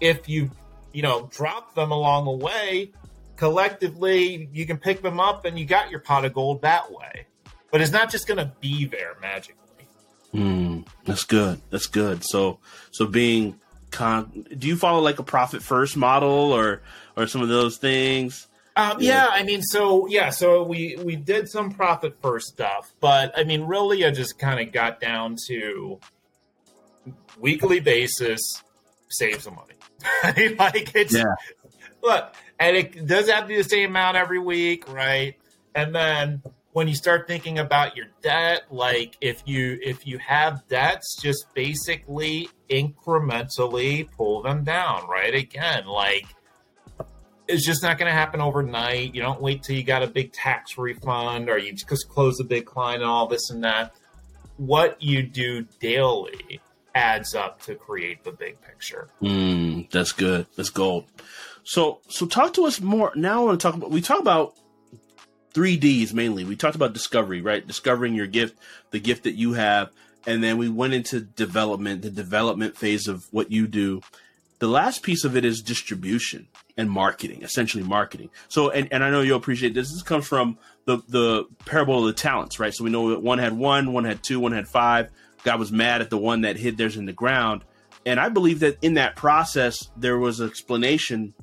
[0.00, 0.50] if you,
[0.92, 2.92] you know, drop them along the way,
[3.36, 7.26] collectively you can pick them up and you got your pot of gold that way.
[7.70, 9.86] But it's not just going to be there magically.
[10.34, 11.60] Mm, that's good.
[11.70, 12.24] That's good.
[12.24, 12.58] So,
[12.90, 13.58] so being
[13.90, 16.82] con, do you follow like a profit first model or
[17.16, 18.46] or some of those things?
[18.78, 19.24] Um, yeah.
[19.24, 19.28] yeah.
[19.32, 23.62] I mean, so yeah, so we we did some profit first stuff, but I mean,
[23.62, 25.98] really, I just kind of got down to
[27.40, 28.62] weekly basis,
[29.08, 30.54] save some money.
[30.58, 31.24] like it's yeah.
[32.04, 35.34] look, and it does have to be the same amount every week, right?
[35.74, 40.68] And then when you start thinking about your debt, like if you if you have
[40.68, 45.34] debts, just basically incrementally pull them down, right?
[45.34, 46.26] Again, like
[47.48, 49.14] it's just not going to happen overnight.
[49.14, 52.44] You don't wait till you got a big tax refund or you just close a
[52.44, 53.94] big client and all this and that.
[54.58, 56.60] What you do daily
[56.94, 59.08] adds up to create the big picture.
[59.22, 60.46] Mm, that's good.
[60.56, 61.06] That's gold.
[61.64, 63.12] So, so talk to us more.
[63.14, 63.90] Now I want to talk about.
[63.90, 64.54] We talk about
[65.52, 66.44] three Ds mainly.
[66.44, 67.66] We talked about discovery, right?
[67.66, 68.58] Discovering your gift,
[68.90, 69.90] the gift that you have,
[70.26, 74.02] and then we went into development, the development phase of what you do.
[74.58, 78.30] The last piece of it is distribution and marketing, essentially marketing.
[78.48, 79.92] So, and, and I know you'll appreciate this.
[79.92, 82.74] This comes from the, the parable of the talents, right?
[82.74, 85.10] So we know that one had one, one had two, one had five.
[85.44, 87.62] God was mad at the one that hid theirs in the ground.
[88.04, 91.34] and I believe that in that process there was an explanation,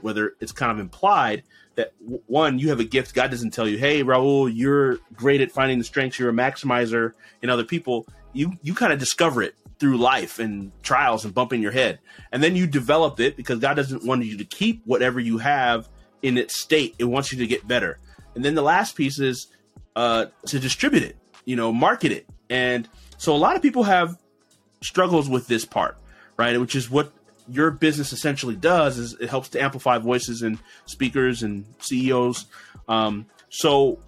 [0.00, 1.42] whether it's kind of implied
[1.74, 1.92] that
[2.26, 3.14] one you have a gift.
[3.14, 6.18] God doesn't tell you, "Hey, Raoul, you're great at finding the strengths.
[6.18, 7.12] You're a maximizer
[7.42, 11.60] in other people." You you kind of discover it through life and trials and bumping
[11.62, 11.98] your head,
[12.32, 15.88] and then you develop it because God doesn't want you to keep whatever you have
[16.22, 16.94] in its state.
[16.98, 17.98] It wants you to get better.
[18.34, 19.48] And then the last piece is
[19.96, 22.26] uh, to distribute it, you know, market it.
[22.50, 24.18] And so a lot of people have
[24.82, 25.96] struggles with this part,
[26.36, 26.58] right?
[26.60, 27.12] Which is what
[27.48, 32.46] your business essentially does is it helps to amplify voices and speakers and CEOs.
[32.88, 34.00] Um, so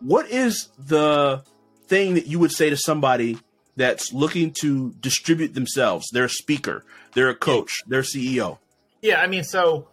[0.00, 1.44] what is the
[1.86, 3.38] thing that you would say to somebody
[3.76, 6.08] that's looking to distribute themselves?
[6.12, 8.58] They're a speaker, they're a coach, they're CEO.
[9.02, 9.88] Yeah, I mean, so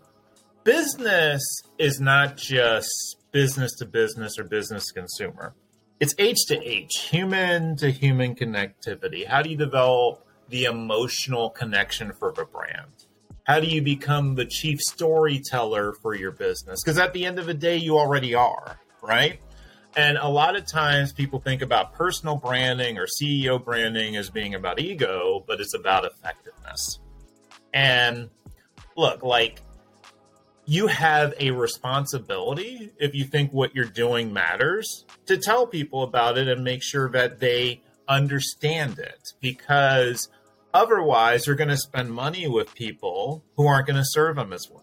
[0.64, 1.44] business
[1.78, 5.54] is not just business to business or business to consumer.
[6.00, 9.28] It's H to H, human to human connectivity.
[9.28, 13.06] How do you develop the emotional connection for a brand?
[13.46, 16.82] How do you become the chief storyteller for your business?
[16.82, 19.40] Because at the end of the day, you already are, right?
[19.96, 24.56] And a lot of times people think about personal branding or CEO branding as being
[24.56, 27.00] about ego, but it's about effectiveness.
[27.74, 28.30] And
[28.96, 29.62] look, like
[30.66, 36.38] you have a responsibility if you think what you're doing matters to tell people about
[36.38, 40.30] it and make sure that they understand it because
[40.74, 44.68] otherwise you're going to spend money with people who aren't going to serve them as
[44.72, 44.83] well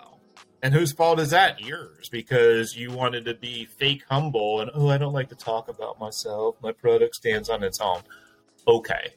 [0.63, 4.89] and whose fault is that yours because you wanted to be fake humble and oh
[4.89, 8.01] i don't like to talk about myself my product stands on its own
[8.67, 9.13] okay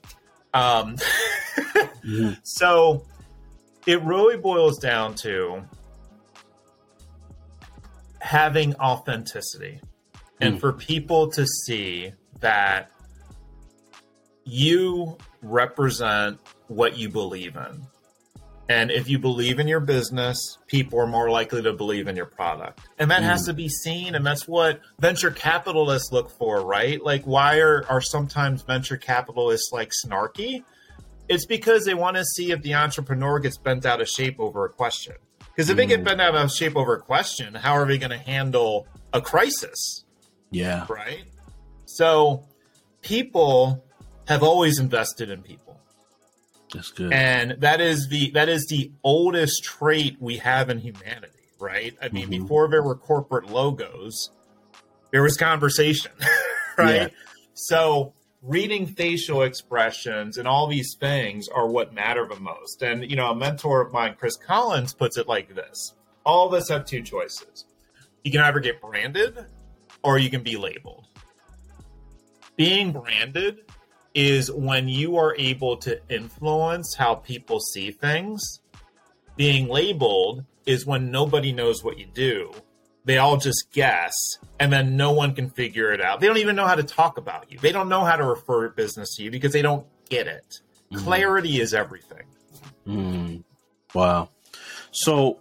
[0.56, 0.96] um,
[1.58, 2.34] mm-hmm.
[2.44, 3.04] so
[3.88, 5.64] it really boils down to
[8.20, 9.82] having authenticity
[10.39, 10.60] and mm.
[10.60, 12.91] for people to see that
[14.46, 17.86] you represent what you believe in.
[18.74, 22.26] And if you believe in your business, people are more likely to believe in your
[22.26, 22.80] product.
[22.97, 23.26] And that mm.
[23.26, 24.15] has to be seen.
[24.15, 26.99] And that's what venture capitalists look for, right?
[26.99, 30.63] Like, why are, are sometimes venture capitalists like snarky?
[31.30, 34.65] It's because they want to see if the entrepreneur gets bent out of shape over
[34.65, 35.17] a question.
[35.38, 35.78] Because if mm.
[35.78, 38.88] they get bent out of shape over a question, how are they going to handle
[39.13, 40.03] a crisis?
[40.49, 40.88] Yeah.
[40.89, 41.26] Right.
[41.86, 42.47] So
[43.01, 43.86] people
[44.28, 45.72] have always invested in people.
[46.74, 47.13] That's good.
[47.13, 51.28] And that is the that is the oldest trait we have in humanity,
[51.59, 51.95] right?
[52.01, 52.43] I mean, mm-hmm.
[52.43, 54.32] before there were corporate logos,
[55.11, 56.11] there was conversation,
[56.78, 56.95] right?
[56.95, 57.07] Yeah.
[57.53, 58.13] So
[58.43, 62.84] reading facial expressions and all these things are what matter the most.
[62.84, 65.93] And, you know, a mentor of mine, Chris Collins, puts it like this
[66.26, 67.65] All of us have two choices.
[68.24, 69.45] You can either get branded
[70.03, 71.07] or you can be labeled.
[72.55, 73.61] Being branded
[74.14, 78.59] is when you are able to influence how people see things.
[79.36, 82.53] Being labeled is when nobody knows what you do
[83.05, 84.14] they all just guess
[84.59, 87.18] and then no one can figure it out they don't even know how to talk
[87.18, 90.28] about you they don't know how to refer business to you because they don't get
[90.28, 90.61] it
[90.91, 90.97] mm.
[90.99, 92.24] clarity is everything
[92.88, 93.43] mm.
[93.93, 94.30] wow
[94.91, 95.39] so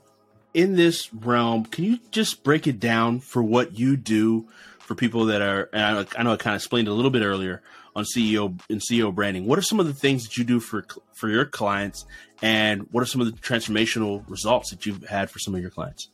[0.54, 4.46] in this realm can you just break it down for what you do
[4.78, 7.62] for people that are and I, know i kind of explained a little bit earlier
[7.94, 10.84] on ceo and ceo branding what are some of the things that you do for
[11.14, 12.04] for your clients
[12.40, 15.70] and what are some of the transformational results that you've had for some of your
[15.70, 16.08] clients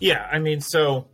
[0.00, 1.06] yeah, I mean, so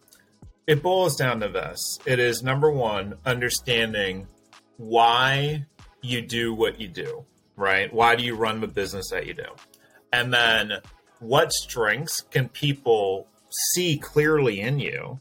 [0.66, 1.98] it boils down to this.
[2.06, 4.28] It is number one, understanding
[4.76, 5.66] why
[6.02, 7.24] you do what you do,
[7.56, 7.92] right?
[7.92, 9.48] Why do you run the business that you do?
[10.12, 10.74] And then
[11.18, 13.26] what strengths can people
[13.72, 15.20] see clearly in you?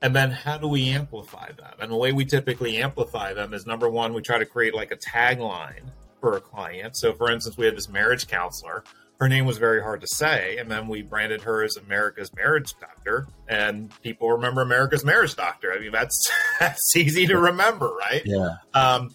[0.00, 1.74] And then how do we amplify them?
[1.80, 4.92] And the way we typically amplify them is number one, we try to create like
[4.92, 5.90] a tagline
[6.20, 6.96] for a client.
[6.96, 8.84] So, for instance, we have this marriage counselor
[9.20, 10.56] her name was very hard to say.
[10.58, 15.72] And then we branded her as America's Marriage Doctor, and people remember America's Marriage Doctor.
[15.72, 16.30] I mean, that's
[16.60, 18.22] that's easy to remember, right?
[18.24, 18.56] Yeah.
[18.74, 19.14] Um,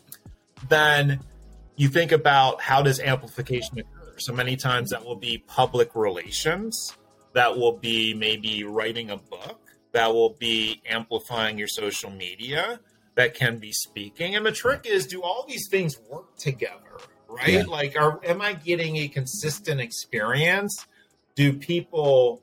[0.70, 1.22] then
[1.76, 4.16] you think about how does amplification occur?
[4.18, 6.96] So many times that will be public relations,
[7.34, 9.63] that will be maybe writing a book,
[9.94, 12.80] that will be amplifying your social media,
[13.16, 14.36] that can be speaking.
[14.36, 16.94] And the trick is, do all these things work together?
[17.34, 17.50] right?
[17.50, 17.64] Yeah.
[17.64, 20.86] Like, are am I getting a consistent experience?
[21.36, 22.42] Do people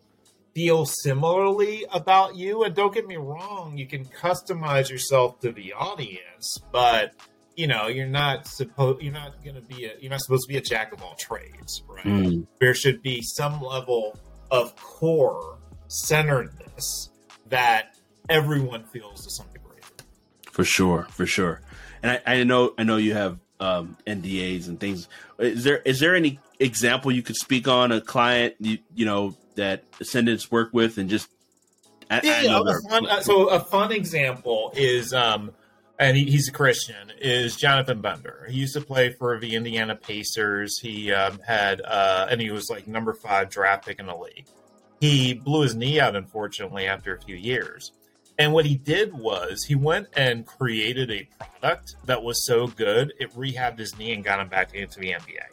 [0.55, 2.65] feel similarly about you?
[2.65, 7.15] And don't get me wrong, you can customize yourself to the audience, but
[7.57, 10.49] you know, you're not supposed you're not going to be a you're not supposed to
[10.49, 12.05] be a jack of all trades, right?
[12.05, 12.47] Mm.
[12.59, 14.19] There should be some level
[14.51, 17.10] of core centeredness
[17.51, 17.97] that
[18.29, 19.79] everyone feels to some degree.
[20.51, 21.61] For sure, for sure.
[22.03, 25.09] And I, I know I know you have um, NDAs and things.
[25.39, 29.37] Is there is there any example you could speak on a client you, you know
[29.55, 31.29] that Ascendant's work with and just
[32.11, 35.53] I, yeah, I yeah a fun, uh, so a fun example is um
[35.99, 38.47] and he, he's a Christian is Jonathan Bender.
[38.49, 40.79] He used to play for the Indiana Pacers.
[40.79, 44.47] He um, had uh, and he was like number five draft pick in the league.
[45.01, 47.93] He blew his knee out unfortunately after a few years.
[48.39, 53.13] And what he did was he went and created a product that was so good
[53.19, 55.45] it rehabbed his knee and got him back into the NBA.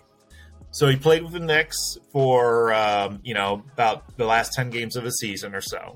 [0.71, 4.95] So he played with the Knicks for um, you know about the last ten games
[4.95, 5.95] of the season or so,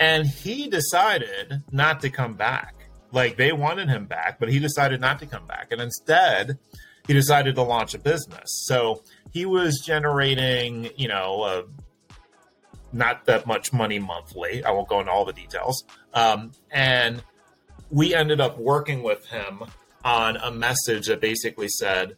[0.00, 2.74] and he decided not to come back.
[3.12, 6.58] Like they wanted him back, but he decided not to come back, and instead
[7.06, 8.64] he decided to launch a business.
[8.66, 11.64] So he was generating you know a
[12.96, 14.64] not that much money monthly.
[14.64, 15.84] I won't go into all the details.
[16.14, 17.22] Um, and
[17.90, 19.62] we ended up working with him
[20.04, 22.16] on a message that basically said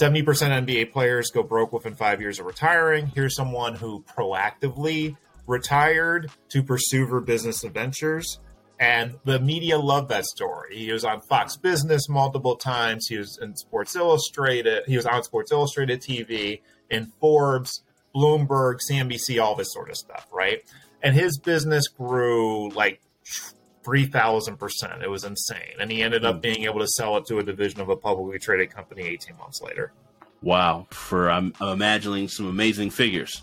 [0.00, 3.06] 70% NBA players go broke within five years of retiring.
[3.06, 5.16] Here's someone who proactively
[5.46, 8.38] retired to pursue her business adventures.
[8.80, 10.78] And the media loved that story.
[10.78, 13.06] He was on Fox Business multiple times.
[13.08, 14.82] He was in Sports Illustrated.
[14.86, 16.60] He was on Sports Illustrated TV,
[16.90, 17.82] in Forbes.
[18.14, 20.62] Bloomberg, CNBC, all this sort of stuff, right?
[21.02, 23.00] And his business grew like
[23.84, 25.02] 3,000%.
[25.02, 25.74] It was insane.
[25.78, 26.40] And he ended up hmm.
[26.40, 29.60] being able to sell it to a division of a publicly traded company 18 months
[29.60, 29.92] later.
[30.42, 30.86] Wow.
[30.90, 33.42] For I'm, I'm imagining some amazing figures.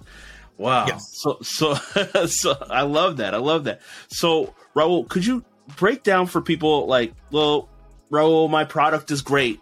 [0.57, 0.85] Wow.
[0.87, 1.03] Yes.
[1.13, 1.73] So, so,
[2.25, 3.33] so I love that.
[3.33, 3.81] I love that.
[4.09, 5.43] So, Raoul, could you
[5.77, 7.69] break down for people like, well,
[8.09, 9.59] Raoul, my product is great.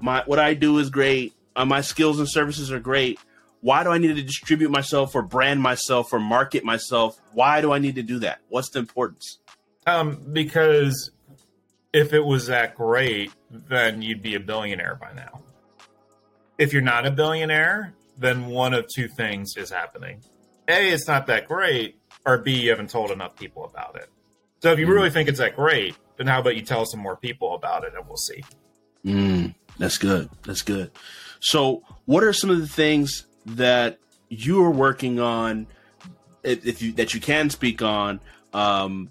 [0.00, 1.34] My, what I do is great.
[1.54, 3.18] Uh, my skills and services are great
[3.60, 7.20] why do I need to distribute myself or brand myself or market myself?
[7.32, 8.40] Why do I need to do that?
[8.48, 9.38] What's the importance?
[9.86, 11.10] Um, because
[11.92, 15.42] if it was that great, then you'd be a billionaire by now.
[16.58, 20.20] If you're not a billionaire, then one of two things is happening.
[20.68, 24.08] A, it's not that great, or B, you haven't told enough people about it.
[24.62, 24.90] So if you mm.
[24.90, 27.94] really think it's that great, then how about you tell some more people about it
[27.96, 28.44] and we'll see.
[29.04, 30.28] Mm, that's good.
[30.44, 30.90] That's good.
[31.40, 33.24] So, what are some of the things
[33.56, 33.98] that
[34.28, 35.66] you are working on,
[36.42, 38.20] if, if you that you can speak on,
[38.52, 39.10] um,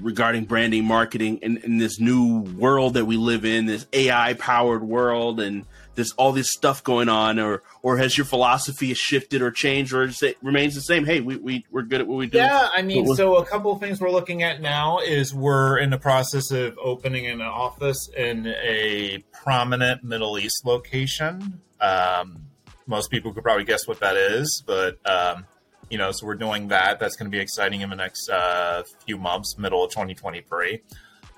[0.00, 4.82] regarding branding, marketing, in, in this new world that we live in, this AI powered
[4.82, 9.50] world, and this all this stuff going on, or or has your philosophy shifted or
[9.50, 11.04] changed, or it remains the same?
[11.04, 12.38] Hey, we we we're good at what we do.
[12.38, 15.90] Yeah, I mean, so a couple of things we're looking at now is we're in
[15.90, 21.60] the process of opening an office in a prominent Middle East location.
[21.80, 22.46] Um,
[22.86, 25.46] most people could probably guess what that is, but um,
[25.90, 26.98] you know, so we're doing that.
[26.98, 30.80] That's going to be exciting in the next uh, few months, middle of 2023.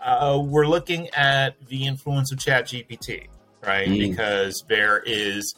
[0.02, 3.28] Uh, we're looking at the influence of Chat GPT,
[3.64, 3.88] right?
[3.88, 4.10] Mm.
[4.10, 5.54] Because there is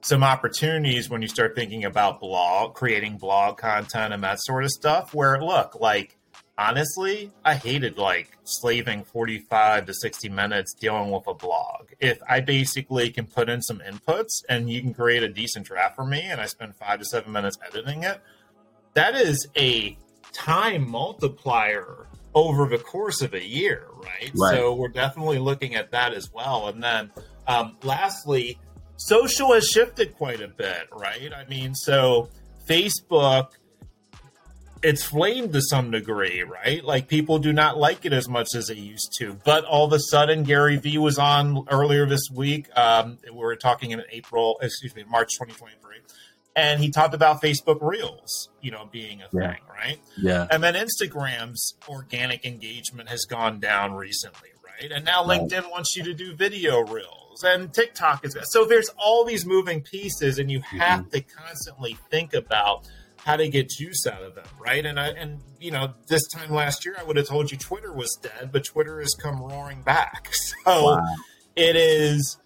[0.00, 4.70] some opportunities when you start thinking about blog, creating blog content and that sort of
[4.70, 5.14] stuff.
[5.14, 6.16] Where look, like
[6.58, 11.90] honestly, I hated like slaving 45 to 60 minutes dealing with a blog.
[12.00, 15.96] If I basically can put in some inputs and you can create a decent draft
[15.96, 18.20] for me and I spend five to seven minutes editing it,
[18.94, 19.96] that is a
[20.32, 24.30] time multiplier over the course of a year, right?
[24.34, 24.54] right.
[24.54, 26.68] So we're definitely looking at that as well.
[26.68, 27.10] And then
[27.46, 28.58] um, lastly,
[28.96, 31.32] social has shifted quite a bit, right?
[31.34, 32.28] I mean, so
[32.66, 33.52] Facebook
[34.82, 36.84] it's flamed to some degree, right?
[36.84, 39.38] Like people do not like it as much as they used to.
[39.44, 42.68] But all of a sudden, Gary Vee was on earlier this week.
[42.76, 45.98] Um, we were talking in April, excuse me, March 2023,
[46.56, 49.52] and he talked about Facebook Reels, you know, being a yeah.
[49.52, 49.98] thing, right?
[50.16, 50.46] Yeah.
[50.50, 54.90] And then Instagram's organic engagement has gone down recently, right?
[54.90, 55.70] And now LinkedIn right.
[55.70, 58.64] wants you to do video reels, and TikTok is so.
[58.64, 61.10] There's all these moving pieces, and you have mm-hmm.
[61.10, 62.88] to constantly think about
[63.24, 64.84] how to get juice out of them, right?
[64.84, 67.92] And I and you know, this time last year I would have told you Twitter
[67.92, 70.32] was dead, but Twitter has come roaring back.
[70.64, 71.04] So wow.
[71.56, 72.38] it is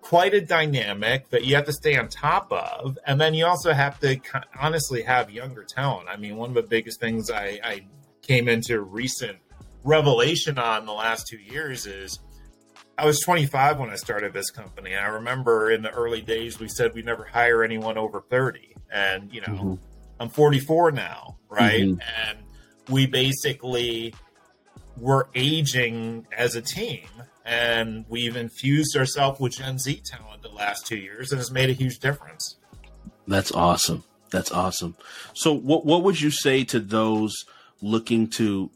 [0.00, 3.72] quite a dynamic that you have to stay on top of, and then you also
[3.72, 4.20] have to
[4.58, 6.08] honestly have younger talent.
[6.08, 7.84] I mean, one of the biggest things I, I
[8.22, 9.38] came into recent
[9.84, 12.18] revelation on the last two years is
[12.98, 14.92] I was 25 when I started this company.
[14.92, 18.74] And I remember in the early days, we said we'd never hire anyone over 30.
[18.90, 19.74] And, you know, mm-hmm.
[20.18, 21.84] I'm 44 now, right?
[21.84, 22.00] Mm-hmm.
[22.28, 22.38] And
[22.88, 24.14] we basically
[24.96, 27.06] were aging as a team
[27.44, 31.70] and we've infused ourselves with Gen Z talent the last two years and it's made
[31.70, 32.56] a huge difference.
[33.26, 34.04] That's awesome.
[34.30, 34.96] That's awesome.
[35.34, 37.44] So what what would you say to those
[37.80, 38.70] looking to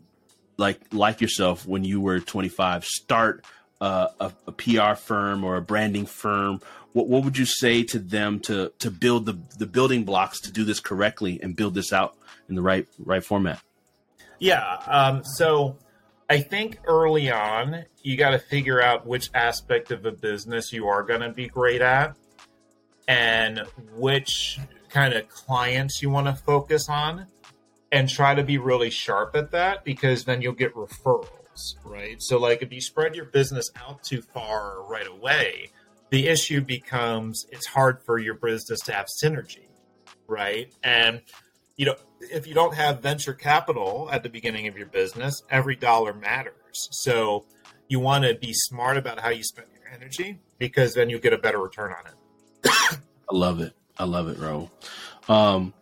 [0.57, 3.45] like like yourself when you were 25 start
[3.81, 6.61] uh, a, a PR firm or a branding firm,
[6.93, 10.53] what, what would you say to them to to build the the building blocks to
[10.53, 12.17] do this correctly and build this out
[12.49, 13.61] in the right right format?
[14.39, 14.77] Yeah.
[14.87, 15.77] Um, so
[16.29, 20.89] I think early on you got to figure out which aspect of a business you
[20.89, 22.17] are going to be great at,
[23.07, 23.63] and
[23.97, 27.27] which kind of clients you want to focus on,
[27.93, 32.21] and try to be really sharp at that because then you'll get referrals, right?
[32.21, 35.71] So like if you spread your business out too far right away
[36.11, 39.69] the issue becomes it's hard for your business to have synergy,
[40.27, 40.73] right?
[40.83, 41.23] And
[41.77, 45.77] you know, if you don't have venture capital at the beginning of your business, every
[45.77, 46.89] dollar matters.
[46.91, 47.47] So
[47.89, 51.33] you want to be smart about how you spend your energy because then you'll get
[51.33, 52.99] a better return on it.
[53.31, 53.75] I love it.
[53.99, 54.71] I love it, Ro.
[55.29, 55.73] Um,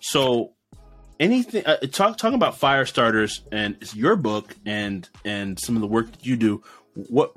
[0.00, 0.52] so
[1.18, 5.86] anything uh, talk talking about fire starters and your book and and some of the
[5.86, 6.62] work that you do
[6.94, 7.32] what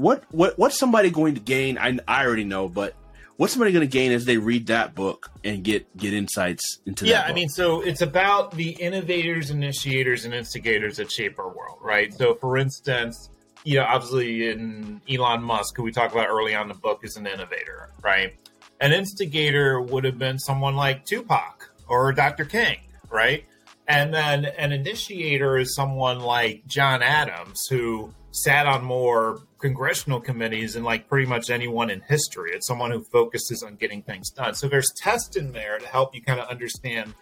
[0.00, 1.78] what what what's somebody going to gain?
[1.78, 2.94] I I already know, but
[3.40, 7.06] what's somebody going to gain as they read that book and get get insights into
[7.06, 11.78] yeah i mean so it's about the innovators initiators and instigators that shape our world
[11.80, 12.12] right?
[12.12, 13.30] So for instance
[13.64, 17.00] you know obviously in elon musk who we talked about early on in the book
[17.02, 18.34] is an innovator right?
[18.82, 22.76] An instigator would have been someone like tupac or dr king
[23.08, 23.46] right?
[23.88, 30.74] And then an initiator is someone like john adams who sat on more congressional committees
[30.74, 32.52] than like pretty much anyone in history.
[32.52, 34.54] It's someone who focuses on getting things done.
[34.54, 37.14] So there's tests in there to help you kind of understand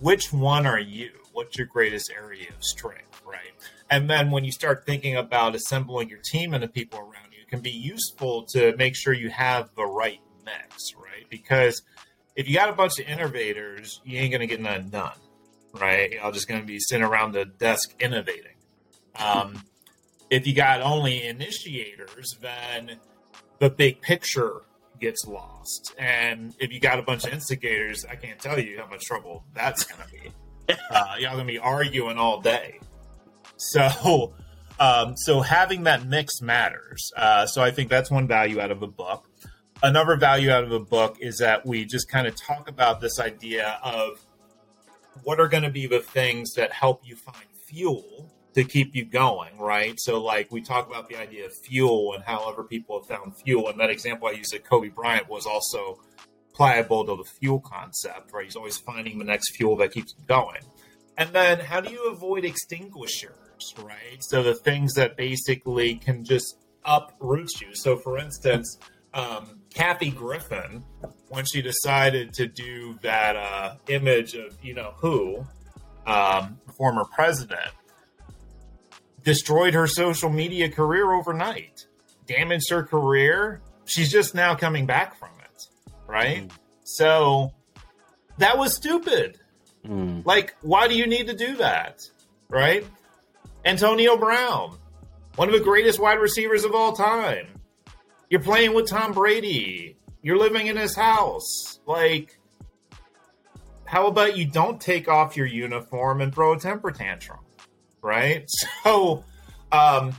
[0.00, 1.10] which one are you?
[1.32, 3.52] What's your greatest area of strength, right?
[3.90, 7.40] And then when you start thinking about assembling your team and the people around you,
[7.42, 11.28] it can be useful to make sure you have the right mix, right?
[11.30, 11.82] Because
[12.36, 15.16] if you got a bunch of innovators, you ain't going to get none done,
[15.72, 16.12] right?
[16.12, 18.54] You're just going to be sitting around the desk innovating.
[19.16, 19.62] Um,
[20.30, 22.98] if you got only initiators, then
[23.58, 24.62] the big picture
[25.00, 25.94] gets lost.
[25.98, 29.44] And if you got a bunch of instigators, I can't tell you how much trouble
[29.54, 30.30] that's going to be.
[30.90, 32.78] Uh, y'all going to be arguing all day.
[33.56, 34.34] So,
[34.78, 37.10] um, so having that mix matters.
[37.16, 39.24] Uh, so I think that's one value out of a book.
[39.82, 43.18] Another value out of a book is that we just kind of talk about this
[43.18, 44.22] idea of
[45.22, 49.04] what are going to be the things that help you find fuel to keep you
[49.04, 49.98] going, right?
[49.98, 53.68] So, like we talk about the idea of fuel and however people have found fuel,
[53.68, 56.00] and that example I used at Kobe Bryant was also
[56.54, 58.44] pliable to the fuel concept, right?
[58.44, 60.62] He's always finding the next fuel that keeps him going.
[61.16, 64.18] And then, how do you avoid extinguishers, right?
[64.20, 67.74] So the things that basically can just uproot you.
[67.74, 68.78] So, for instance,
[69.14, 70.84] um, Kathy Griffin,
[71.28, 75.46] when she decided to do that uh, image of you know who,
[76.06, 77.70] um, former president,
[79.28, 81.86] destroyed her social media career overnight,
[82.26, 83.60] damaged her career.
[83.84, 85.66] She's just now coming back from it,
[86.06, 86.48] right?
[86.48, 86.52] Mm.
[86.84, 87.52] So
[88.38, 89.38] that was stupid.
[89.86, 90.24] Mm.
[90.24, 92.00] Like, why do you need to do that,
[92.48, 92.86] right?
[93.66, 94.78] Antonio Brown,
[95.36, 97.48] one of the greatest wide receivers of all time.
[98.30, 99.98] You're playing with Tom Brady.
[100.22, 101.80] You're living in his house.
[101.84, 102.38] Like,
[103.84, 107.40] how about you don't take off your uniform and throw a temper tantrum?
[108.02, 108.48] Right?
[108.84, 109.24] So
[109.70, 110.14] um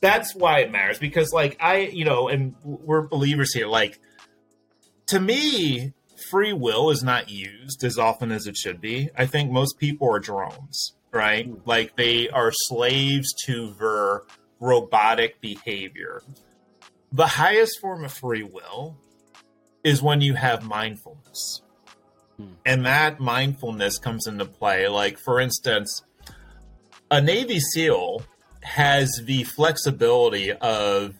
[0.00, 3.98] that's why it matters because like I, you know, and we're believers here like
[5.06, 5.92] to me
[6.30, 9.10] free will is not used as often as it should be.
[9.16, 11.46] I think most people are drones, right?
[11.46, 11.54] Hmm.
[11.64, 14.22] Like they are slaves to their
[14.60, 16.22] robotic behavior.
[17.12, 18.96] The highest form of free will
[19.82, 21.62] is when you have mindfulness.
[22.36, 22.52] Hmm.
[22.64, 24.88] And that mindfulness comes into play.
[24.88, 26.02] Like, for instance,
[27.10, 28.22] a Navy SEAL
[28.62, 31.14] has the flexibility of,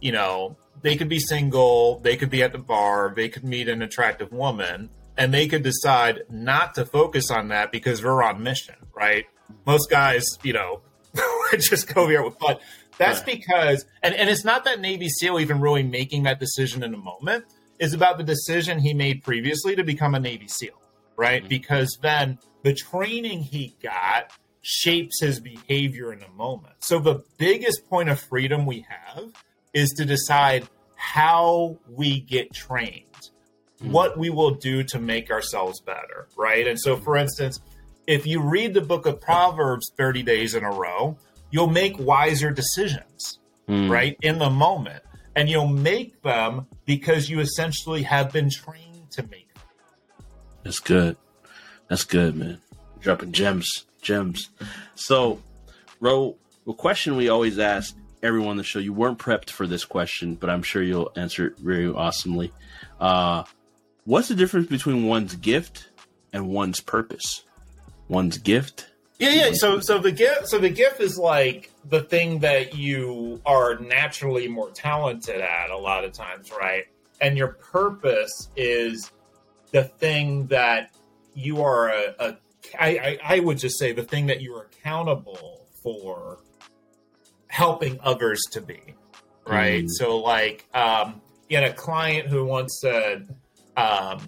[0.00, 3.68] you know, they could be single, they could be at the bar, they could meet
[3.68, 8.42] an attractive woman, and they could decide not to focus on that because we're on
[8.42, 9.26] mission, right?
[9.66, 10.80] Most guys, you know,
[11.52, 12.60] just go here with, but
[12.98, 16.94] that's because, and, and it's not that Navy SEAL even really making that decision in
[16.94, 17.44] a moment,
[17.78, 20.80] is about the decision he made previously to become a Navy SEAL,
[21.16, 21.40] right?
[21.40, 21.48] Mm-hmm.
[21.48, 24.32] Because then the training he got
[24.62, 26.74] shapes his behavior in a moment.
[26.80, 29.32] So the biggest point of freedom we have
[29.74, 33.30] is to decide how we get trained,
[33.80, 36.66] what we will do to make ourselves better, right?
[36.66, 37.60] And so, for instance,
[38.06, 41.18] if you read the book of Proverbs 30 days in a row,
[41.50, 43.90] you'll make wiser decisions, mm.
[43.90, 44.16] right?
[44.22, 45.02] In the moment.
[45.34, 49.64] And you'll make them because you essentially have been trained to make them.
[50.62, 51.16] That's good.
[51.88, 52.60] That's good, man.
[53.00, 54.50] Dropping gems gems.
[54.94, 55.40] So,
[56.00, 56.36] Ro,
[56.66, 58.78] the question we always ask everyone on the show.
[58.78, 62.52] You weren't prepped for this question, but I'm sure you'll answer it very awesomely.
[63.00, 63.44] Uh,
[64.04, 65.88] what's the difference between one's gift
[66.32, 67.44] and one's purpose?
[68.08, 68.88] One's gift.
[69.18, 69.50] Yeah, yeah.
[69.54, 74.48] So, so the gift, so the gift is like the thing that you are naturally
[74.48, 76.84] more talented at a lot of times, right?
[77.20, 79.10] And your purpose is
[79.70, 80.90] the thing that
[81.34, 82.36] you are a, a
[82.78, 86.38] I, I, I would just say the thing that you're accountable for
[87.48, 88.80] helping others to be
[89.46, 89.90] right mm.
[89.90, 93.28] so like um you had a client who once said
[93.76, 94.18] um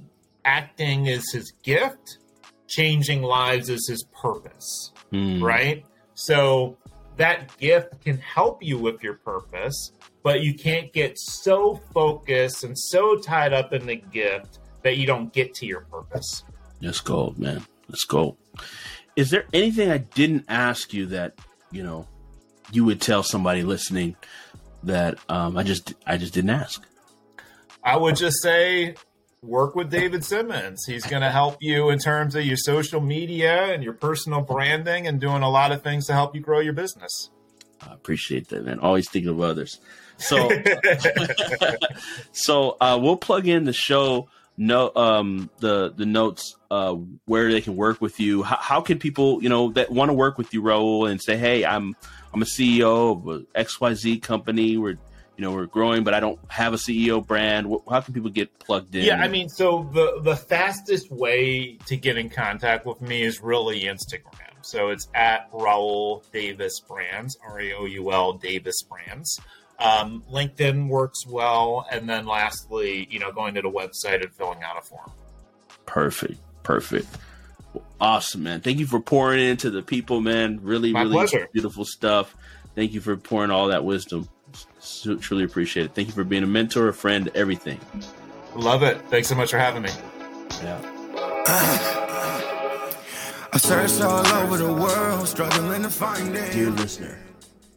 [0.45, 2.19] acting is his gift
[2.67, 5.43] changing lives is his purpose mm.
[5.43, 6.77] right so
[7.17, 12.79] that gift can help you with your purpose but you can't get so focused and
[12.79, 16.45] so tied up in the gift that you don't get to your purpose
[16.81, 17.65] that's gold man
[17.95, 18.37] that's gold
[19.17, 21.39] is there anything i didn't ask you that
[21.71, 22.07] you know
[22.73, 24.17] you would tell somebody listening
[24.87, 26.85] that um, I just I just didn't ask?
[27.83, 28.95] I would just say
[29.43, 30.85] work with David Simons.
[30.87, 35.07] He's going to help you in terms of your social media and your personal branding
[35.07, 37.31] and doing a lot of things to help you grow your business.
[37.83, 38.79] I appreciate that, man.
[38.79, 39.79] Always thinking of others.
[40.17, 40.49] So,
[42.33, 46.95] so uh, we'll plug in the show no um the the notes uh
[47.25, 50.13] where they can work with you how, how can people you know that want to
[50.13, 51.97] work with you Raoul and say hey I'm
[52.35, 54.77] I'm a CEO of a XYZ company.
[54.77, 54.99] We're
[55.37, 57.73] you know we're growing, but I don't have a CEO brand.
[57.89, 59.05] How can people get plugged in?
[59.05, 63.41] Yeah, I mean, so the the fastest way to get in contact with me is
[63.41, 64.53] really Instagram.
[64.63, 69.41] So it's at Raoul Davis Brands, R A O U L Davis Brands.
[69.79, 74.63] Um, LinkedIn works well, and then lastly, you know, going to the website and filling
[74.63, 75.11] out a form.
[75.87, 77.07] Perfect, perfect.
[78.01, 78.61] Awesome, man.
[78.61, 80.61] Thank you for pouring into the people, man.
[80.63, 81.49] Really, My really pleasure.
[81.53, 82.35] beautiful stuff.
[82.75, 84.29] Thank you for pouring all that wisdom.
[84.79, 85.95] So, truly appreciate it.
[85.95, 87.81] Thank you for being a mentor, a friend, everything.
[88.55, 89.01] Love it.
[89.09, 89.91] Thanks so much for having me.
[90.63, 90.81] Yeah.
[93.53, 96.53] I searched all over the world, struggling to find it.
[96.53, 97.19] Dear listener,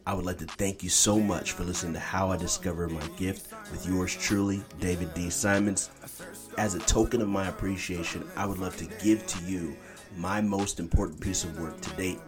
[0.08, 3.06] I would like to thank you so much for listening to How I Discovered My
[3.18, 5.28] Gift with yours truly, David D.
[5.28, 5.90] Simons.
[6.56, 9.76] As a token of my appreciation, I would love to give to you
[10.16, 12.18] my most important piece of work to date,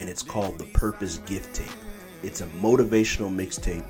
[0.00, 1.70] and it's called the Purpose Gift Tape.
[2.24, 3.84] It's a motivational mixtape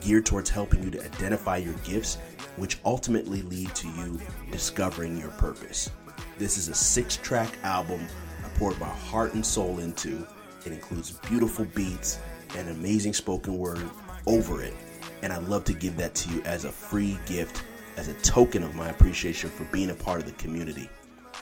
[0.00, 2.16] geared towards helping you to identify your gifts,
[2.56, 4.18] which ultimately lead to you
[4.50, 5.90] discovering your purpose.
[6.38, 8.00] This is a six track album
[8.42, 10.26] I poured my heart and soul into.
[10.64, 12.18] It includes beautiful beats
[12.56, 13.88] and amazing spoken word
[14.26, 14.74] over it.
[15.22, 17.64] And I'd love to give that to you as a free gift
[17.96, 20.88] as a token of my appreciation for being a part of the community.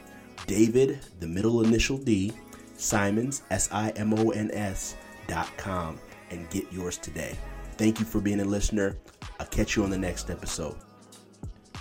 [0.47, 2.33] David, the middle initial D,
[2.75, 4.95] Simons, S I M O N S,
[5.27, 5.97] dot com,
[6.29, 7.37] and get yours today.
[7.77, 8.97] Thank you for being a listener.
[9.41, 10.75] I'll catch you on the next episode.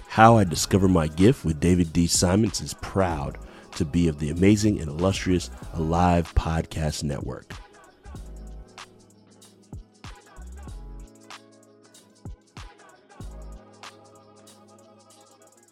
[0.09, 2.07] How I Discover My Gift with David D.
[2.07, 3.37] Simons is proud
[3.75, 7.53] to be of the amazing and illustrious Alive Podcast Network.